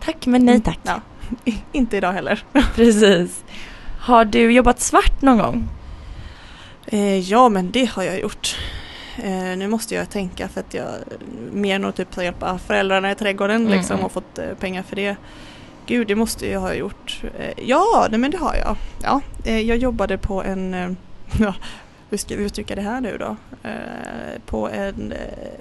[0.00, 0.78] Tack men nej tack.
[0.82, 1.00] Ja,
[1.72, 2.44] inte idag heller.
[2.74, 3.44] Precis.
[4.00, 5.68] Har du jobbat svart någon gång?
[6.86, 8.56] Eh, ja, men det har jag gjort.
[9.16, 10.94] Eh, nu måste jag tänka för att jag
[11.52, 14.06] mer nog typ hjälpa föräldrarna i trädgården Mm, liksom mm.
[14.06, 15.16] och fått eh, pengar för det.
[15.86, 17.22] Gud, det måste jag ha gjort.
[17.38, 18.76] Eh, ja, nej, men det har jag.
[19.02, 20.90] Ja, eh, jag jobbade på en, eh,
[21.40, 21.54] ja,
[22.10, 23.36] hur ska vi uttrycka det här nu då?
[23.68, 25.12] Eh, på en,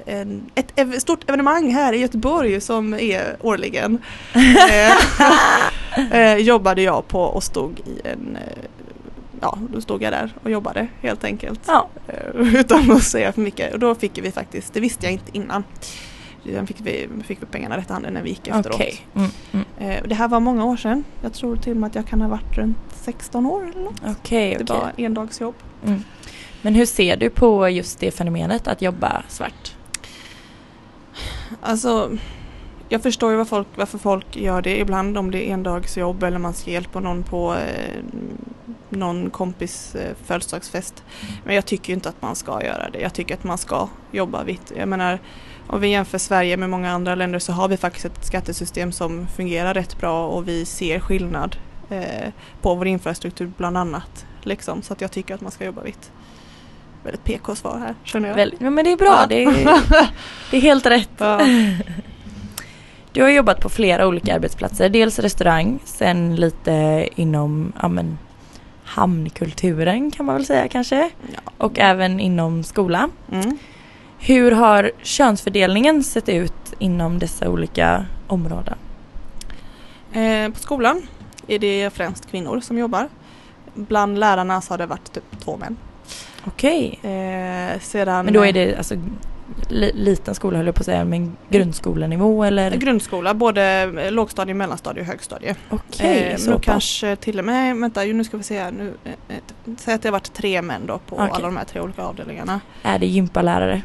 [0.05, 3.97] en, ett ev- stort evenemang här i Göteborg som är årligen.
[6.01, 8.63] Eh, eh, jobbade jag på och stod i en eh,
[9.41, 11.59] Ja, då stod jag där och jobbade helt enkelt.
[11.67, 11.89] Ja.
[12.07, 13.73] Eh, Utan att säga för mycket.
[13.73, 15.63] Och då fick vi faktiskt, det visste jag inte innan.
[16.45, 18.75] Sen fick vi, fick vi pengarna rätta handen när vi gick efteråt.
[18.75, 18.99] Okej.
[19.15, 19.65] Mm, mm.
[19.77, 21.03] Eh, Det här var många år sedan.
[21.21, 24.01] Jag tror till och med att jag kan ha varit runt 16 år eller något.
[24.19, 24.77] Okej, Det okej.
[24.97, 25.55] var endagsjobb.
[25.85, 26.03] Mm.
[26.67, 29.75] Men hur ser du på just det fenomenet att jobba svart?
[31.61, 32.11] Alltså,
[32.89, 36.37] jag förstår ju vad folk, varför folk gör det ibland om det är endagsjobb eller
[36.37, 38.03] man ska hjälpa någon på eh,
[38.89, 41.03] någon kompis eh, födelsedagsfest.
[41.45, 42.99] Men jag tycker inte att man ska göra det.
[42.99, 44.71] Jag tycker att man ska jobba vitt.
[44.77, 45.19] Jag menar,
[45.67, 49.27] om vi jämför Sverige med många andra länder så har vi faktiskt ett skattesystem som
[49.27, 51.57] fungerar rätt bra och vi ser skillnad
[51.89, 54.25] eh, på vår infrastruktur bland annat.
[54.41, 54.81] Liksom.
[54.81, 56.11] Så att jag tycker att man ska jobba vitt.
[57.07, 58.35] Väldigt PK-svar här känner jag.
[58.35, 59.25] Väl, ja, men det är bra, Ja.
[59.29, 59.81] det, är,
[60.51, 61.09] det är helt rätt.
[61.17, 61.39] Ja.
[63.11, 68.17] Du har jobbat på flera olika arbetsplatser, dels restaurang, sen lite inom ja, men,
[68.83, 71.51] hamnkulturen kan man väl säga kanske, Ja.
[71.57, 73.09] och även inom skola.
[73.31, 73.57] Mm.
[74.19, 78.77] Hur har könsfördelningen sett ut inom dessa olika områden?
[80.13, 81.01] Eh, på skolan
[81.47, 83.09] är det främst kvinnor som jobbar.
[83.73, 85.77] Bland lärarna så har det varit typ två män.
[86.47, 88.95] Okej, Eh, sedan, men då är det alltså
[89.69, 92.71] li, liten skola höll jag på att säga, men grundskolenivå eller?
[92.71, 95.55] Grundskola, både lågstadie, mellanstadie och högstadie.
[95.69, 96.65] Okej, eh, så pass.
[96.65, 99.41] kanske till och med, vänta nu ska vi se nu, eh, eh,
[99.77, 101.29] säg att det har varit tre män då på Okej.
[101.31, 102.59] alla de här tre olika avdelningarna.
[102.83, 103.81] Är det gympalärare?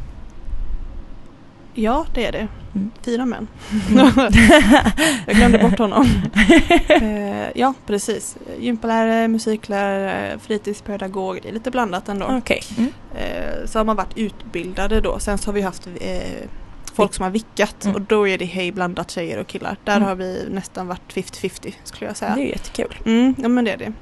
[1.75, 2.49] Ja det är det.
[2.75, 2.91] Mm.
[3.05, 3.49] Fyra män.
[3.91, 4.11] Mm.
[5.27, 6.07] Jag glömde bort honom.
[6.89, 8.37] eh, ja precis.
[8.59, 11.39] Gympalärare, musiklärare, fritidspedagog.
[11.43, 12.27] Det är lite blandat ändå.
[12.31, 12.63] Okej.
[12.79, 12.93] Mm.
[13.15, 15.19] Eh, så har man varit utbildade då.
[15.19, 16.49] Sen så har vi haft eh,
[16.95, 17.95] folk som har vickat Mm.
[17.95, 19.77] och då är det hej blandat tjejer och killar.
[19.85, 20.09] Där Mm.
[20.09, 22.35] har vi nästan varit 50-50 skulle jag säga.
[22.35, 22.95] Det är jättekul.
[23.07, 23.93] Mm, ja men det är det.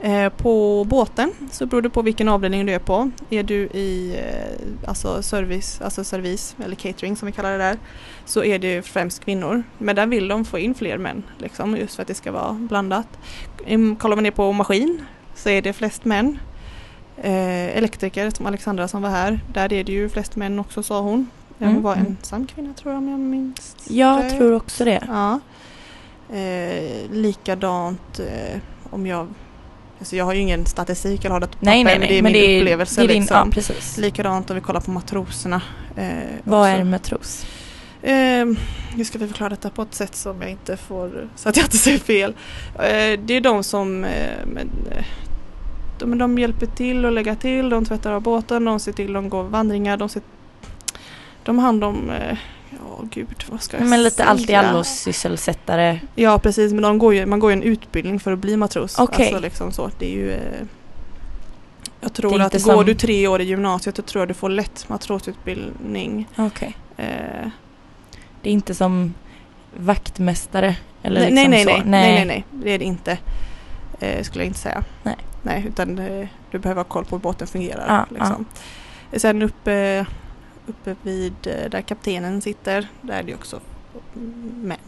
[0.00, 3.10] Eh, på båten så beror det på vilken avdelning du är på.
[3.30, 7.78] Är du i eh, alltså service, alltså service eller catering som vi kallar det där
[8.24, 9.62] så är det främst kvinnor.
[9.78, 12.52] Men där vill de få in fler män liksom, just för att det ska vara
[12.52, 13.08] blandat.
[13.98, 16.38] Kollar man ner på maskin så är det flest män.
[17.16, 21.00] Eh, elektriker som Alexandra som var här, där är det ju flest män också sa
[21.00, 21.26] hon.
[21.58, 22.06] Hon Mm, var mm.
[22.06, 24.36] ensam kvinna tror jag om jag minns Jag rätt.
[24.38, 25.04] tror också det.
[25.08, 25.40] Ja.
[26.36, 29.26] Eh, likadant eh, om jag
[29.98, 32.22] Alltså jag har ju ingen statistik eller har det på Nej, papper, nej, nej.
[32.22, 33.00] men det är min upplevelse.
[33.00, 33.36] det är din, liksom.
[33.36, 33.98] Ja, precis.
[33.98, 35.62] Likadant om vi kollar på matroserna.
[35.96, 36.06] Eh,
[36.44, 36.68] Vad också.
[36.70, 37.46] är en matros?
[38.02, 38.12] Eh,
[38.96, 41.66] hur ska vi förklara detta på ett sätt som jag inte får, så att jag
[41.66, 42.34] inte säger fel.
[42.74, 45.04] Eh, det är de som eh, men, eh,
[45.98, 49.28] de, de hjälper till att lägga till, de tvättar av båten, de ser till de
[49.28, 50.22] går vandringar, de, ser,
[51.42, 52.38] de har hand om, eh,
[52.70, 54.28] ja gud vad ska jag Men lite säga?
[54.28, 56.00] allt i allo sysselsättare.
[56.14, 58.98] Ja precis, men de går ju, man går ju en utbildning för att bli matros.
[58.98, 59.26] Okej.
[59.26, 59.90] Alltså liksom så.
[59.98, 60.40] Det är ju eh,
[62.00, 64.34] Jag tror att inte går som- du tre år i gymnasiet så tror jag du
[64.34, 66.28] får lätt matrosutbildning.
[66.36, 66.76] Okej.
[66.96, 67.48] Eh,
[68.42, 69.14] Det är inte som
[69.76, 70.76] vaktmästare?
[71.02, 71.70] Eller nej, liksom nej, så.
[71.70, 73.18] nej, nej, nej, nej, det är det inte.
[74.00, 74.84] Eh, skulle jag inte säga.
[75.02, 75.16] Nej.
[75.42, 77.84] Nej, utan eh, du behöver ha koll på hur båten fungerar.
[78.10, 78.44] Ja, liksom.
[79.12, 80.06] Sen uppe,
[80.68, 83.60] uppe vid eh, där kaptenen sitter, där är det också
[84.62, 84.78] män.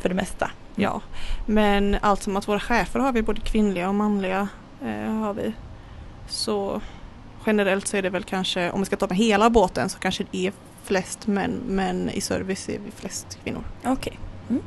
[0.00, 0.50] För det mesta.
[0.76, 1.00] Ja,
[1.46, 4.48] men allt som att våra chefer har vi både kvinnliga och manliga.
[4.84, 5.52] Eh, har vi.
[6.28, 6.80] Så
[7.46, 10.24] generellt så är det väl kanske, om vi ska ta med hela båten så kanske
[10.30, 10.52] det är
[10.84, 13.62] flest män men i service är vi flest kvinnor.
[13.84, 14.18] Okej.
[14.50, 14.62] Mm.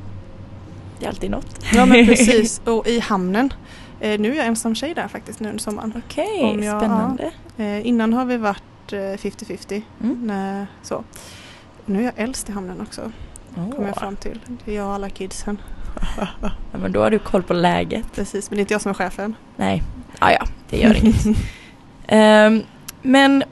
[0.98, 1.64] Det är alltid något.
[1.74, 3.52] Ja men precis och i hamnen.
[4.00, 6.02] Eh, nu är jag ensam tjej där faktiskt nu under sommaren.
[6.06, 7.32] Okej, jag- spännande.
[7.56, 9.82] Eh, innan har vi varit eh, 50-50.
[10.02, 10.18] Mm.
[10.22, 11.04] Nej, så.
[11.86, 13.12] Nu är jag äldst i hamnen också,
[13.54, 14.40] kommer jag fram till.
[14.64, 15.60] Det är jag och alla kidsen.
[16.40, 18.12] Ja, men då har du koll på läget.
[18.14, 19.34] Precis, men det är inte jag som är chefen.
[19.56, 19.82] Nej,
[20.18, 21.26] ah, ja, det gör inget.
[22.06, 22.62] Ehm,
[23.02, 23.44] men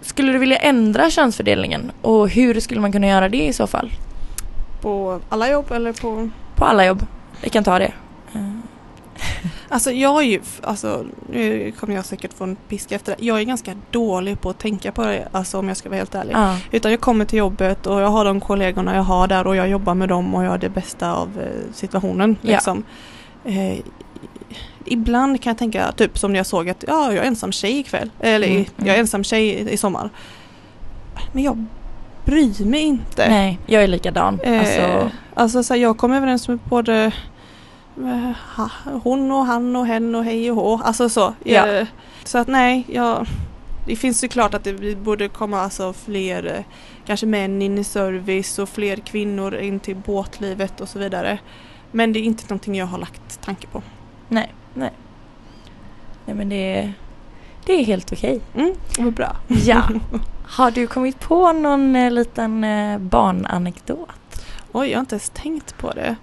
[0.00, 3.92] skulle du vilja ändra könsfördelningen och hur skulle man kunna göra det i så fall?
[4.80, 7.06] På alla jobb eller på På alla jobb.
[7.42, 7.92] Vi kan ta det.
[9.74, 13.24] Alltså jag är ju, alltså nu kommer jag säkert få en piska efter det.
[13.24, 16.14] Jag är ganska dålig på att tänka på det, alltså om jag ska vara helt
[16.14, 16.34] ärlig.
[16.34, 19.56] Ja, Utan jag kommer till jobbet och jag har de kollegorna jag har där och
[19.56, 22.36] jag jobbar med dem och jag har det bästa av eh, situationen.
[22.42, 22.50] Ja.
[22.52, 22.84] Liksom.
[23.44, 23.78] Eh,
[24.84, 27.78] ibland kan jag tänka, typ som när jag såg att ja, jag är ensam tjej
[27.78, 28.10] ikväll.
[28.20, 29.00] Eller Mm, jag är mm.
[29.00, 30.10] ensam tjej i, sommar.
[31.32, 31.64] Men jag
[32.24, 33.28] bryr mig inte.
[33.28, 34.40] nej, jag är likadan.
[34.40, 37.12] Eh, Alltså, alltså så här, jag kommer överens med både
[39.02, 40.80] hon och han och hen och hej och hå.
[40.84, 41.34] Alltså så.
[41.44, 41.66] Ja.
[41.66, 41.86] Eh,
[42.24, 43.26] Så att nej, jag,
[43.86, 46.64] det finns ju klart att det borde komma alltså fler eh,
[47.06, 51.38] kanske män in i service och fler kvinnor in till båtlivet och så vidare.
[51.90, 53.82] Men det är inte någonting jag har lagt tanke på.
[54.28, 54.90] nej, nej.
[56.26, 56.92] Nej men det är,
[57.66, 58.40] det är helt okej.
[58.54, 59.36] Mm, vad bra.
[59.48, 59.82] Ja.
[60.46, 64.08] Har du kommit på någon eh, liten eh, barnanekdot?
[64.72, 66.16] Oj, jag har inte ens tänkt på det.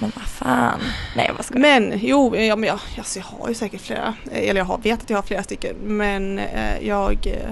[0.00, 0.80] Men vad fan.
[1.16, 1.60] Nej vad ska jag?
[1.60, 4.14] Men jo, ja, men jag, alltså, jag har ju säkert flera.
[4.30, 5.76] Eh, Eller jag har, vet att jag har flera stycken.
[5.76, 7.50] Men eh, jag eh,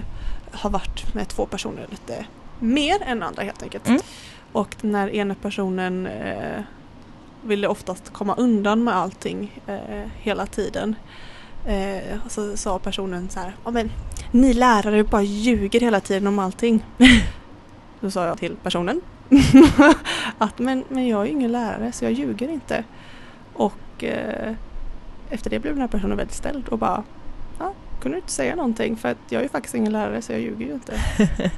[0.52, 2.26] har varit med två personer lite
[2.60, 3.88] mer än andra helt enkelt.
[3.88, 4.00] Mm.
[4.52, 6.62] Och den här ena personen eh,
[7.42, 10.94] ville oftast komma undan med allting eh, hela tiden.
[11.66, 13.90] Eh, och så sa personen så här, ja men
[14.30, 16.84] ni lärare bara ljuger hela tiden om allting.
[18.00, 19.00] Då sa jag till personen
[20.38, 22.84] att men, men jag är ju ingen lärare så jag ljuger inte.
[23.52, 24.52] Och eh,
[25.30, 27.02] efter det blev den här personen väldigt ställd och bara
[27.58, 30.32] ja, kunde du inte säga någonting för att jag är ju faktiskt ingen lärare så
[30.32, 31.00] jag ljuger ju inte.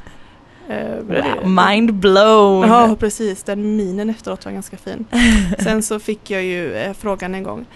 [0.71, 2.69] Eh, Wow, mind blown!
[2.69, 5.05] Ja precis, den minen efteråt var ganska fin.
[5.59, 7.67] Sen så fick jag ju eh, frågan en gång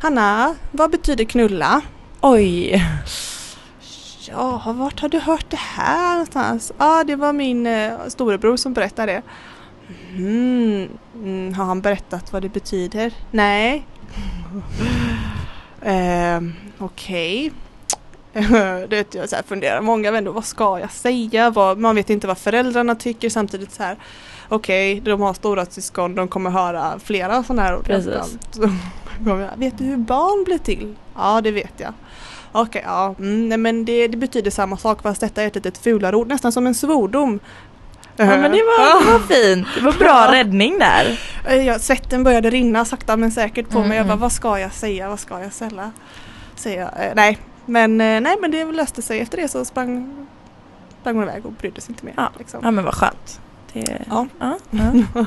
[0.00, 1.80] Hanna, vad betyder knulla?
[2.20, 2.82] Oj!
[4.30, 6.72] Ja, vart har du hört det här någonstans?
[6.78, 9.22] Ja, det var min eh, storebror som berättade det.
[10.16, 13.14] Mm, mm, har han berättat vad det betyder?
[13.30, 13.86] Nej.
[15.82, 17.52] Ehm, Okej.
[18.32, 21.50] det vet jag så här funderar många vänder, vad ska jag säga?
[21.50, 23.96] Vad, man vet inte vad föräldrarna tycker samtidigt så här
[24.50, 27.84] okej, de har stora syskon, de kommer höra flera sådana här ord.
[27.84, 28.38] Precis.
[29.56, 30.94] Vet du hur barn blir till?
[31.16, 31.92] Ja, det vet jag.
[32.52, 35.78] Okej, ja, mm, nej, men det, det betyder samma sak fast detta är ett litet
[35.78, 37.40] fulare ord, nästan som en svordom.
[38.16, 40.32] Ja men det var, det var fint, det var bra Ja.
[40.32, 41.20] räddning där.
[41.48, 43.96] Eh, Ja, svetten började rinna sakta men säkert på Mm, mig.
[43.96, 44.20] Jag bara, mm.
[44.20, 45.08] vad ska jag säga?
[45.08, 45.92] Vad ska jag säga?
[46.56, 46.90] säga?
[46.98, 49.20] Eh, nej, men, eh, nej, men det löste sig.
[49.20, 50.16] Efter det så sprang,
[51.00, 52.14] sprang hon iväg och brydde sig inte mer.
[52.16, 52.30] Ja.
[52.38, 52.60] Liksom.
[52.62, 53.40] Ja men vad skönt.
[53.72, 54.26] Det, Ja.
[54.40, 54.92] ja, ja.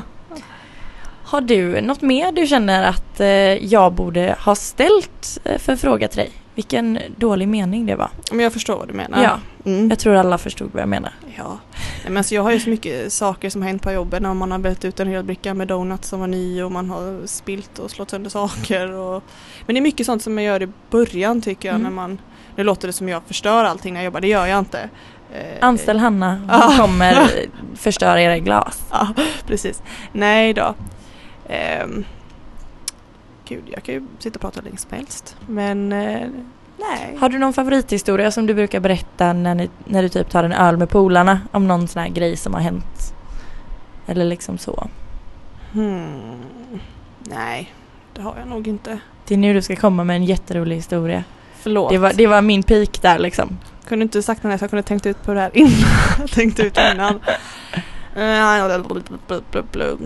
[1.25, 3.19] Har du något mer du känner att
[3.63, 6.31] jag borde ha ställt för fråga till dig?
[6.55, 8.09] Vilken dålig mening det var.
[8.31, 9.23] Men jag förstår vad du menar.
[9.23, 9.39] Ja.
[9.71, 9.89] Mm.
[9.89, 11.13] Jag tror alla förstod vad jag menar.
[11.37, 11.57] Ja,
[12.03, 14.51] men alltså jag har ju så mycket saker som har hänt på jobbet när man
[14.51, 17.79] har vält ut en hel bricka med donuts som var ny och man har spilt
[17.79, 18.91] och slått sönder saker.
[18.91, 19.23] Och...
[19.65, 21.83] Men det är mycket sånt som man gör i början tycker jag Mm.
[21.83, 22.17] när man
[22.55, 24.89] Nu låter det som jag förstör allting när jag jobbar, det gör jag inte.
[25.33, 26.77] Eh, Anställ Hanna, hon Ja.
[26.77, 27.27] kommer
[27.75, 28.81] förstöra era glas.
[28.91, 29.07] Ja,
[29.47, 29.81] precis.
[30.11, 30.75] Nej då.
[31.49, 32.05] Ehm,
[33.45, 35.35] gud, jag kan ju sitta och prata hur länge som helst.
[35.47, 36.29] Men eh,
[36.77, 37.17] nej.
[37.19, 40.53] Har du någon favorithistoria som du brukar berätta när, ni, när du typ tar en
[40.53, 43.13] öl med polarna om någon sån här grej som har hänt?
[44.05, 44.87] Eller liksom så.
[45.73, 46.41] Hmm.
[47.19, 47.73] Nej,
[48.13, 48.99] det har jag nog inte.
[49.27, 51.23] Det är nu du ska komma med en jätterolig historia.
[51.55, 51.91] Förlåt.
[51.91, 53.57] Det var, det var min peak där liksom.
[53.87, 56.27] Kunde inte sagt det så jag kunde tänkt ut på det här innan.
[56.33, 57.19] tänkt ut innan.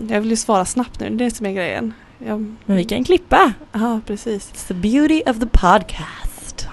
[0.08, 1.94] Jag vill ju svara snabbt nu, det är det som är grejen.
[2.18, 3.52] Jag, Men vi kan klippa.
[3.72, 4.52] Ja, precis.
[4.52, 6.68] It's the beauty of the podcast.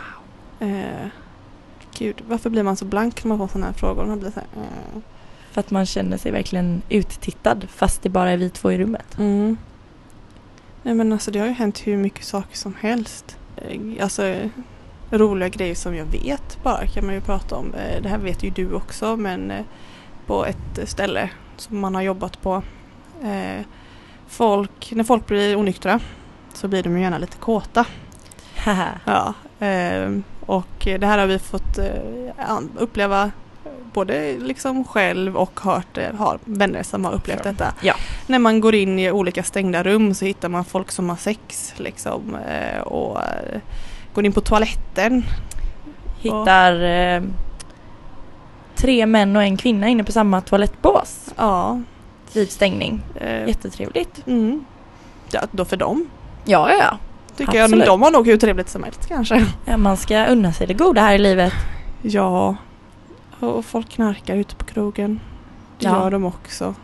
[0.59, 1.07] Eh,
[1.97, 4.05] gud, varför blir man så blank när man får sådana här frågor?
[4.05, 5.01] Man blir så här, eh.
[5.51, 9.17] För att man känner sig verkligen uttittad fast det bara är vi två i rummet.
[9.17, 9.57] Mm.
[10.83, 13.37] Nej men alltså det har ju hänt hur mycket saker som helst.
[13.57, 14.49] Eh, Alltså
[15.11, 17.73] roliga grejer som jag vet bara kan man ju prata om.
[17.73, 19.65] Eh, Det här vet ju du också men eh,
[20.25, 22.63] på ett ställe som man har jobbat på.
[23.23, 23.61] eh,
[24.37, 25.99] Folk, när folk blir onyktra
[26.53, 27.85] så blir de ju gärna lite kåta.
[29.05, 30.67] Ja, ehm, och
[30.99, 33.31] det här har vi fått eh, uppleva
[33.93, 37.51] både liksom själv och hört, eh, har vänner som har upplevt Ja.
[37.51, 37.73] detta.
[37.81, 37.93] Ja.
[38.27, 41.73] När man går in i olika stängda rum så hittar man folk som har sex
[41.77, 43.59] liksom eh, och eh,
[44.13, 45.23] går in på toaletten.
[46.19, 47.23] Hittar eh,
[48.75, 51.81] tre män och en kvinna inne på samma toalettbås Ja.
[52.35, 53.01] Vid stängning.
[53.15, 54.27] eh, Jättetrevligt.
[54.27, 54.65] mm.
[55.31, 56.07] ja då för dem.
[56.45, 56.97] Ja, ja, ja.
[57.37, 57.85] Tycker Absolut.
[57.85, 59.45] jag, de har nog hur trevligt som helst kanske.
[59.65, 59.77] ja.
[59.77, 61.53] Man ska unna sig det goda här i livet.
[62.01, 62.55] Ja.
[63.39, 65.19] Och folk knarkar ute på krogen.
[65.79, 65.91] Det Ja.
[66.03, 66.75] gör de också.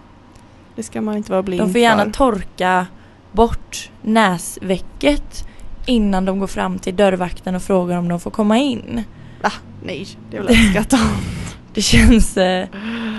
[0.75, 2.11] Det ska man inte vara blind De får gärna för.
[2.11, 2.85] torka
[3.31, 5.47] bort näsvecket
[5.85, 9.03] innan de går fram till dörrvakten och frågar om de får komma in.
[9.43, 9.51] Va?
[9.83, 10.97] Nej, det är väl skratta.
[11.73, 12.67] Det känns eh,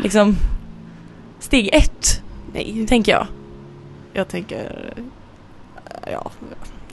[0.03, 0.37] liksom
[1.42, 2.22] steg ett,
[2.55, 3.26] Nej, tänker jag.
[4.12, 4.92] jag tänker...
[6.12, 6.31] Ja,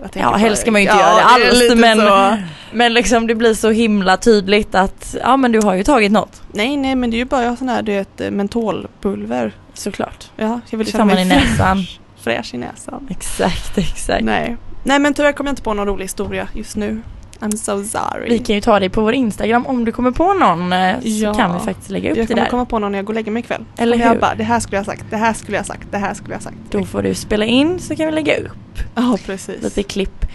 [0.01, 2.37] jag tänker Ja, helst ska man ju inte Ja, göra det alls lite men, så.
[2.71, 6.41] men liksom det blir så himla tydligt att ja men du har ju tagit något.
[6.53, 9.51] Nej, nej, men det är ju bara sån här, du vet, eh, mentolpulver.
[9.73, 10.31] Såklart.
[10.35, 11.83] Ja, jag vill Det känna mig i näsan.
[12.19, 13.07] fräsch, i näsan.
[13.09, 14.23] Exakt, exakt.
[14.23, 14.57] Nej.
[14.83, 17.01] nej, men tyvärr kommer jag inte på någon rolig historia just nu.
[17.39, 18.29] I'm so sorry.
[18.29, 21.07] Vi kan ju ta det på vår Instagram om du kommer på någon eh, så
[21.07, 21.33] Ja.
[21.33, 22.49] kan vi faktiskt lägga upp jag det kommer där.
[22.49, 23.65] komma på någon när jag går och lägger mig ikväll.
[23.77, 24.19] Eller Kommer jag hur?
[24.21, 26.41] bara, det här skulle jag sagt, det här skulle jag sagt, det här skulle jag
[26.41, 26.55] sagt.
[26.71, 29.63] Då får du spela in så kan vi lägga upp Ja, precis.
[29.63, 30.25] lite klipp.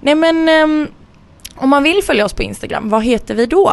[0.00, 0.88] Nej men ehm,
[1.56, 3.72] om man vill följa oss på Instagram, vad heter vi då?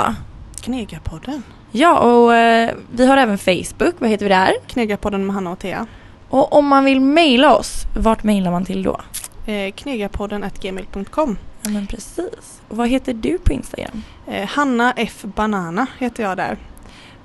[0.62, 1.44] Knegarpodden.
[1.72, 4.52] Ja och eh, vi har även Facebook, vad heter vi där?
[4.68, 5.86] Knegarpodden med Hanna och Thea.
[6.30, 9.02] Och om man vill mejla oss, vart mejlar man till då?
[9.46, 11.38] Eh, knegarpodden gmail.com.
[11.64, 12.62] Ja men precis.
[12.68, 14.04] Och vad heter du på Instagram?
[14.28, 16.58] Eh, Hanna F Banana heter jag där.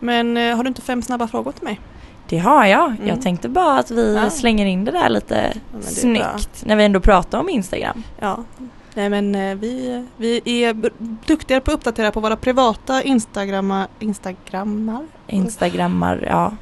[0.01, 1.81] Men eh, har du inte fem snabba frågor till mig?
[2.29, 2.87] Det har jag.
[2.91, 3.07] Mm.
[3.09, 4.31] Jag tänkte bara att vi Ja.
[4.31, 8.03] slänger in det där lite är snyggt när vi ändå pratar om Instagram.
[8.21, 8.45] Ja.
[8.95, 10.91] Nej men eh, vi, vi är
[11.27, 13.87] duktiga på att uppdatera på våra privata Instagrammar.
[13.99, 15.07] Instagrammar?
[15.27, 16.53] Instagrammar, ja.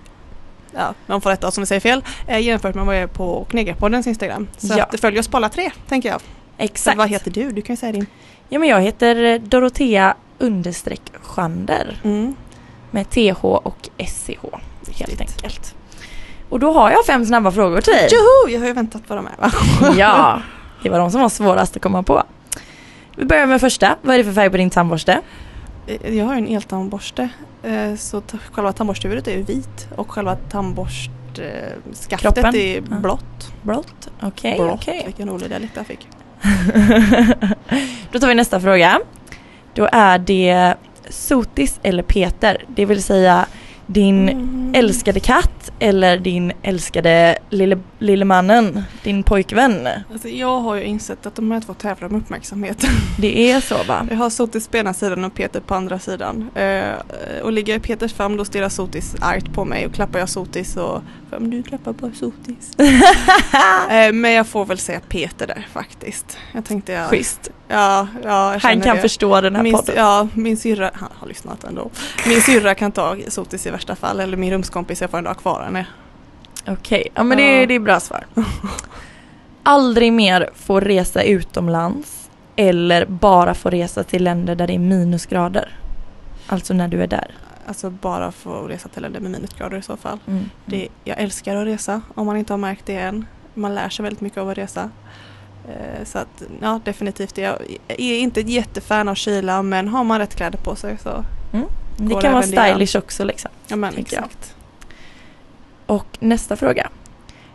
[0.77, 2.05] Ja, de får rätta oss om vi säger fel.
[2.27, 4.47] Eh, jämfört med vad jag är på Knegarpoddens Instagram.
[4.57, 4.85] Så Ja.
[4.85, 6.21] att följ oss på alla tre tänker jag.
[6.57, 6.99] Så Exakt.
[6.99, 7.51] vad heter du?
[7.51, 8.07] Du kan ju säga din.
[8.49, 12.35] Ja men jag heter Dorotea understreck Schander Mm.
[12.91, 15.21] med TH och SCH helt Riktigt.
[15.21, 15.75] enkelt.
[16.49, 18.09] Och då har jag fem snabba frågor till dig.
[18.13, 18.49] Joho!
[18.55, 19.51] Jag har ju väntat på de här va?
[19.97, 20.43] Ja,
[20.83, 22.23] det var de som var svårast att komma på.
[23.17, 23.97] Vi börjar med första.
[24.03, 25.21] Vad är det för färg på din tandborste?
[25.87, 27.29] Eh, Jag har ju en eltandborste.
[27.63, 33.53] eh, Så själva tandborsthuvudet är ju vit och själva tandborstskaftet är blått.
[33.63, 34.09] Blått.
[34.23, 34.73] Okej, Blått.
[34.75, 35.03] okej.
[35.07, 36.09] Vilken rolig dialekt jag fick.
[38.13, 39.01] Då tar vi nästa fråga.
[39.75, 40.75] Då är det
[41.09, 43.47] Sotis eller Peter, det vill säga
[43.87, 44.75] din Mm.
[44.75, 49.89] älskade katt eller din älskade lille, lille mannen, din pojkvän.
[50.13, 52.85] Alltså, jag har ju insett att de här två tävlar om uppmärksamhet.
[53.19, 54.07] Det är så va?
[54.11, 56.51] Jag har Sotis på ena sidan och Peter på andra sidan.
[56.55, 60.19] Eh, och ligger jag i Peters famn då stirrar Sotis argt på mig och klappar
[60.19, 61.03] jag Sotis och
[61.41, 62.73] men du klappar bara Sotis.
[63.91, 66.39] eh, men jag får väl säga Peter där faktiskt.
[66.53, 67.11] Jag tänkte jag...
[67.11, 67.51] Schysst.
[67.69, 69.03] Ja, ja, Han kan det.
[69.03, 69.95] förstå den här min, podden.
[69.97, 71.91] Ja, min syrra, han har lyssnat ändå.
[72.27, 75.35] Min syrra kan ta Sotis i värsta fall eller min rumskompis, jag får ändå ha
[75.35, 75.87] kvar henne.
[76.67, 77.67] Okej, ja men det, Ja.
[77.67, 78.27] det är bra svar.
[79.63, 85.79] Aldrig mer få resa utomlands eller bara få resa till länder där det är minusgrader.
[86.47, 87.31] Alltså när du är där.
[87.67, 90.19] Alltså bara få resa till länder med minusgrader i så fall.
[90.27, 90.45] Mm.
[90.67, 93.27] Det, jag älskar att resa om man inte har märkt det än.
[93.55, 94.91] Man lär sig väldigt mycket av att resa.
[95.69, 97.39] Eh, Så att ja definitivt.
[97.39, 97.59] Jag
[97.89, 101.25] är inte ett jättefan av kyla men har man rätt kläder på sig så
[101.97, 103.51] Det Går kan vara det stylish också liksom.
[103.67, 104.25] ja men Tänker jag.
[104.25, 104.57] exakt.
[105.87, 106.89] Och nästa fråga.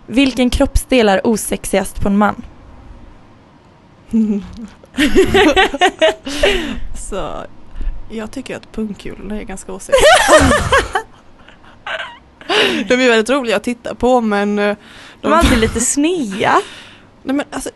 [0.07, 2.43] Vilken kroppsdel är osexigast på en man?
[6.95, 7.45] så
[8.09, 9.95] jag tycker att pungkulorna är ganska osexiga.
[12.87, 14.75] de är väldigt roliga att titta på men eh,
[15.21, 16.61] De är alltid lite snea.
[17.23, 17.69] Nej men alltså,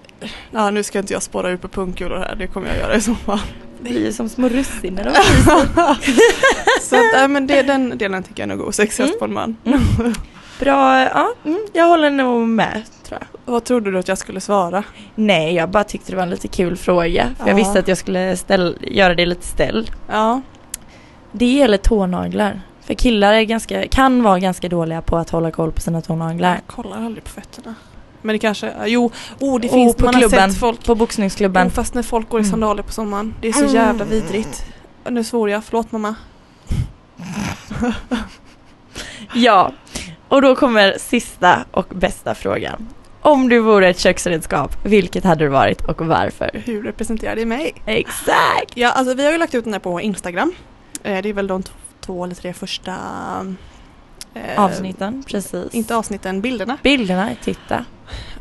[0.51, 3.01] ja, nu ska inte jag spåra ut på pungkulor här, det kommer jag göra i
[3.01, 3.39] så fall.
[3.81, 5.11] Det blir som små russin när de
[6.81, 9.19] så att, nej, men det, den delen tycker jag nog är osexigast Mm.
[9.19, 9.57] på en man.
[10.59, 12.83] Bra, ja, mm, jag håller nog med.
[13.45, 14.83] Vad trodde du att jag skulle svara?
[15.15, 17.29] Nej, jag bara tyckte det var en lite kul fråga.
[17.37, 17.55] För jag Ja.
[17.55, 19.91] visste att jag skulle ställ, göra det lite ställd.
[20.11, 20.41] Ja,
[21.31, 22.61] Det gäller tånaglar.
[22.81, 26.49] För killar är ganska, kan vara ganska dåliga på att hålla koll på sina tånaglar.
[26.53, 27.75] jag kollar aldrig på fötterna.
[28.21, 30.95] Men det kanske, jo, oh, det finns, Och på man klubben, har sett folk, på
[30.95, 31.67] boxningsklubben.
[31.67, 32.51] oh, fast när folk går i Mm.
[32.51, 34.09] sandaler på sommaren, det är så jävla Mm.
[34.09, 34.65] vidrigt.
[35.09, 36.15] Nu svor jag, förlåt mamma.
[39.33, 39.71] Ja,
[40.27, 42.87] och då kommer sista och bästa frågan.
[43.23, 46.61] Om du vore ett köksredskap, vilket hade du varit och varför?
[46.65, 47.73] Hur representerar det mig?
[47.85, 48.71] Exakt!
[48.75, 50.53] Ja, alltså vi har ju lagt ut den här på Instagram.
[51.03, 51.63] Eh, det är väl de
[52.01, 52.95] två eller tre första
[54.33, 55.73] eh, Avsnitten, precis.
[55.73, 56.77] Inte avsnitten, bilderna.
[56.83, 57.85] Bilderna, titta.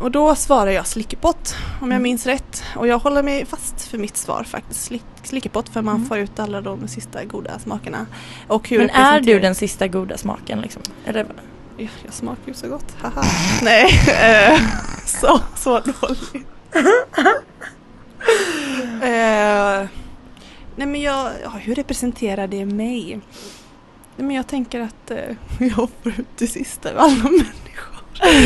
[0.01, 2.03] Och då svarar jag slickepott om jag Mm.
[2.03, 2.63] minns rätt.
[2.77, 4.85] Och jag håller mig fast för mitt svar faktiskt.
[4.85, 6.09] Slick, slickepott för man Mm.
[6.09, 8.07] får ut alla de sista goda smakerna.
[8.49, 10.83] Och hur Men är du den sista goda smaken liksom?
[11.07, 11.27] Eller?
[11.77, 13.23] Ja, jag smakar ju så gott, haha.
[13.63, 14.61] Nej, eh,
[15.07, 16.47] så, så dåligt.
[19.03, 19.87] eh,
[20.77, 23.21] nej men jag, ja, hur representerar det mig?
[24.17, 25.19] Nej men jag tänker att eh,
[25.59, 27.49] jag får ut det sista av alla människor.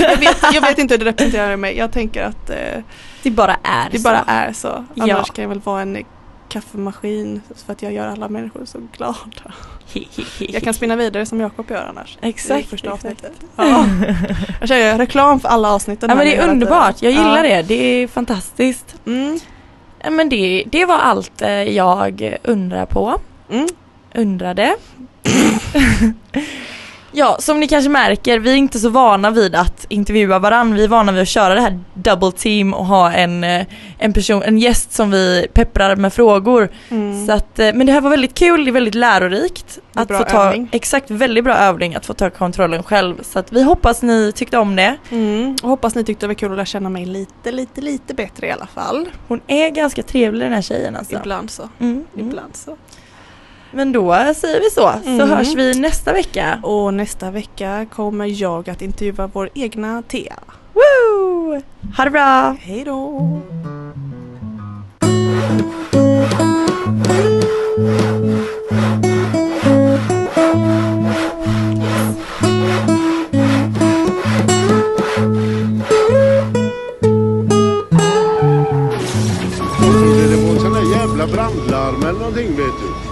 [0.00, 1.76] Jag vet, jag vet inte hur det representerar mig.
[1.76, 2.82] Jag tänker att eh,
[3.22, 4.02] Det bara är det så.
[4.04, 4.68] bara är så.
[4.68, 5.24] Annars Ja.
[5.24, 6.04] kan jag väl vara en
[6.48, 9.54] kaffemaskin för att jag gör alla människor så glada.
[10.38, 12.18] Jag kan spinna vidare som Jakob gör annars.
[12.22, 13.04] Exakt, första exakt.
[13.04, 13.32] avsnittet.
[13.56, 13.86] Ja.
[14.60, 16.08] Jag kör reklam för alla avsnitten.
[16.10, 17.56] Ja men det är underbart, jag gillar Ja.
[17.56, 17.62] det.
[17.62, 18.96] Det är fantastiskt.
[19.06, 19.38] Mm.
[20.02, 23.20] Ja, men det, det var allt eh, jag undrar på.
[23.50, 23.66] Mm.
[24.14, 24.76] Undrade.
[27.16, 30.74] ja, som ni kanske märker, vi är inte så vana vid att intervjua varann.
[30.74, 33.66] Vi är vana vid att köra det här double team och ha en, eh,
[33.98, 36.68] en person, en gäst som vi pepprar med frågor.
[36.88, 37.26] Mm.
[37.26, 39.78] Så att, eh, men det här var väldigt kul, det är väldigt lärorikt.
[39.94, 40.68] Är Att få ta, övning.
[40.72, 43.22] Exakt, väldigt bra övning att få ta kontrollen själv.
[43.22, 44.96] Så att vi hoppas ni tyckte om det.
[45.10, 45.56] Mm.
[45.62, 48.46] Och hoppas ni tyckte det var kul att lära känna mig lite, lite, lite bättre
[48.46, 49.08] i alla fall.
[49.28, 51.16] Hon är ganska trevlig den här tjejen alltså.
[51.16, 51.68] Ibland så.
[51.80, 52.04] Mm.
[52.16, 52.76] Ibland så.
[53.70, 55.28] Men då säger vi så, så mm.
[55.28, 56.60] hörs vi nästa vecka.
[56.62, 60.38] Och nästa vecka kommer jag att intervjua vår egna Thea.
[60.72, 61.62] Woo!
[61.96, 62.56] Ha det bra!
[62.60, 63.22] Hej då!
[81.36, 83.05] brandlarm eller någonting vet du.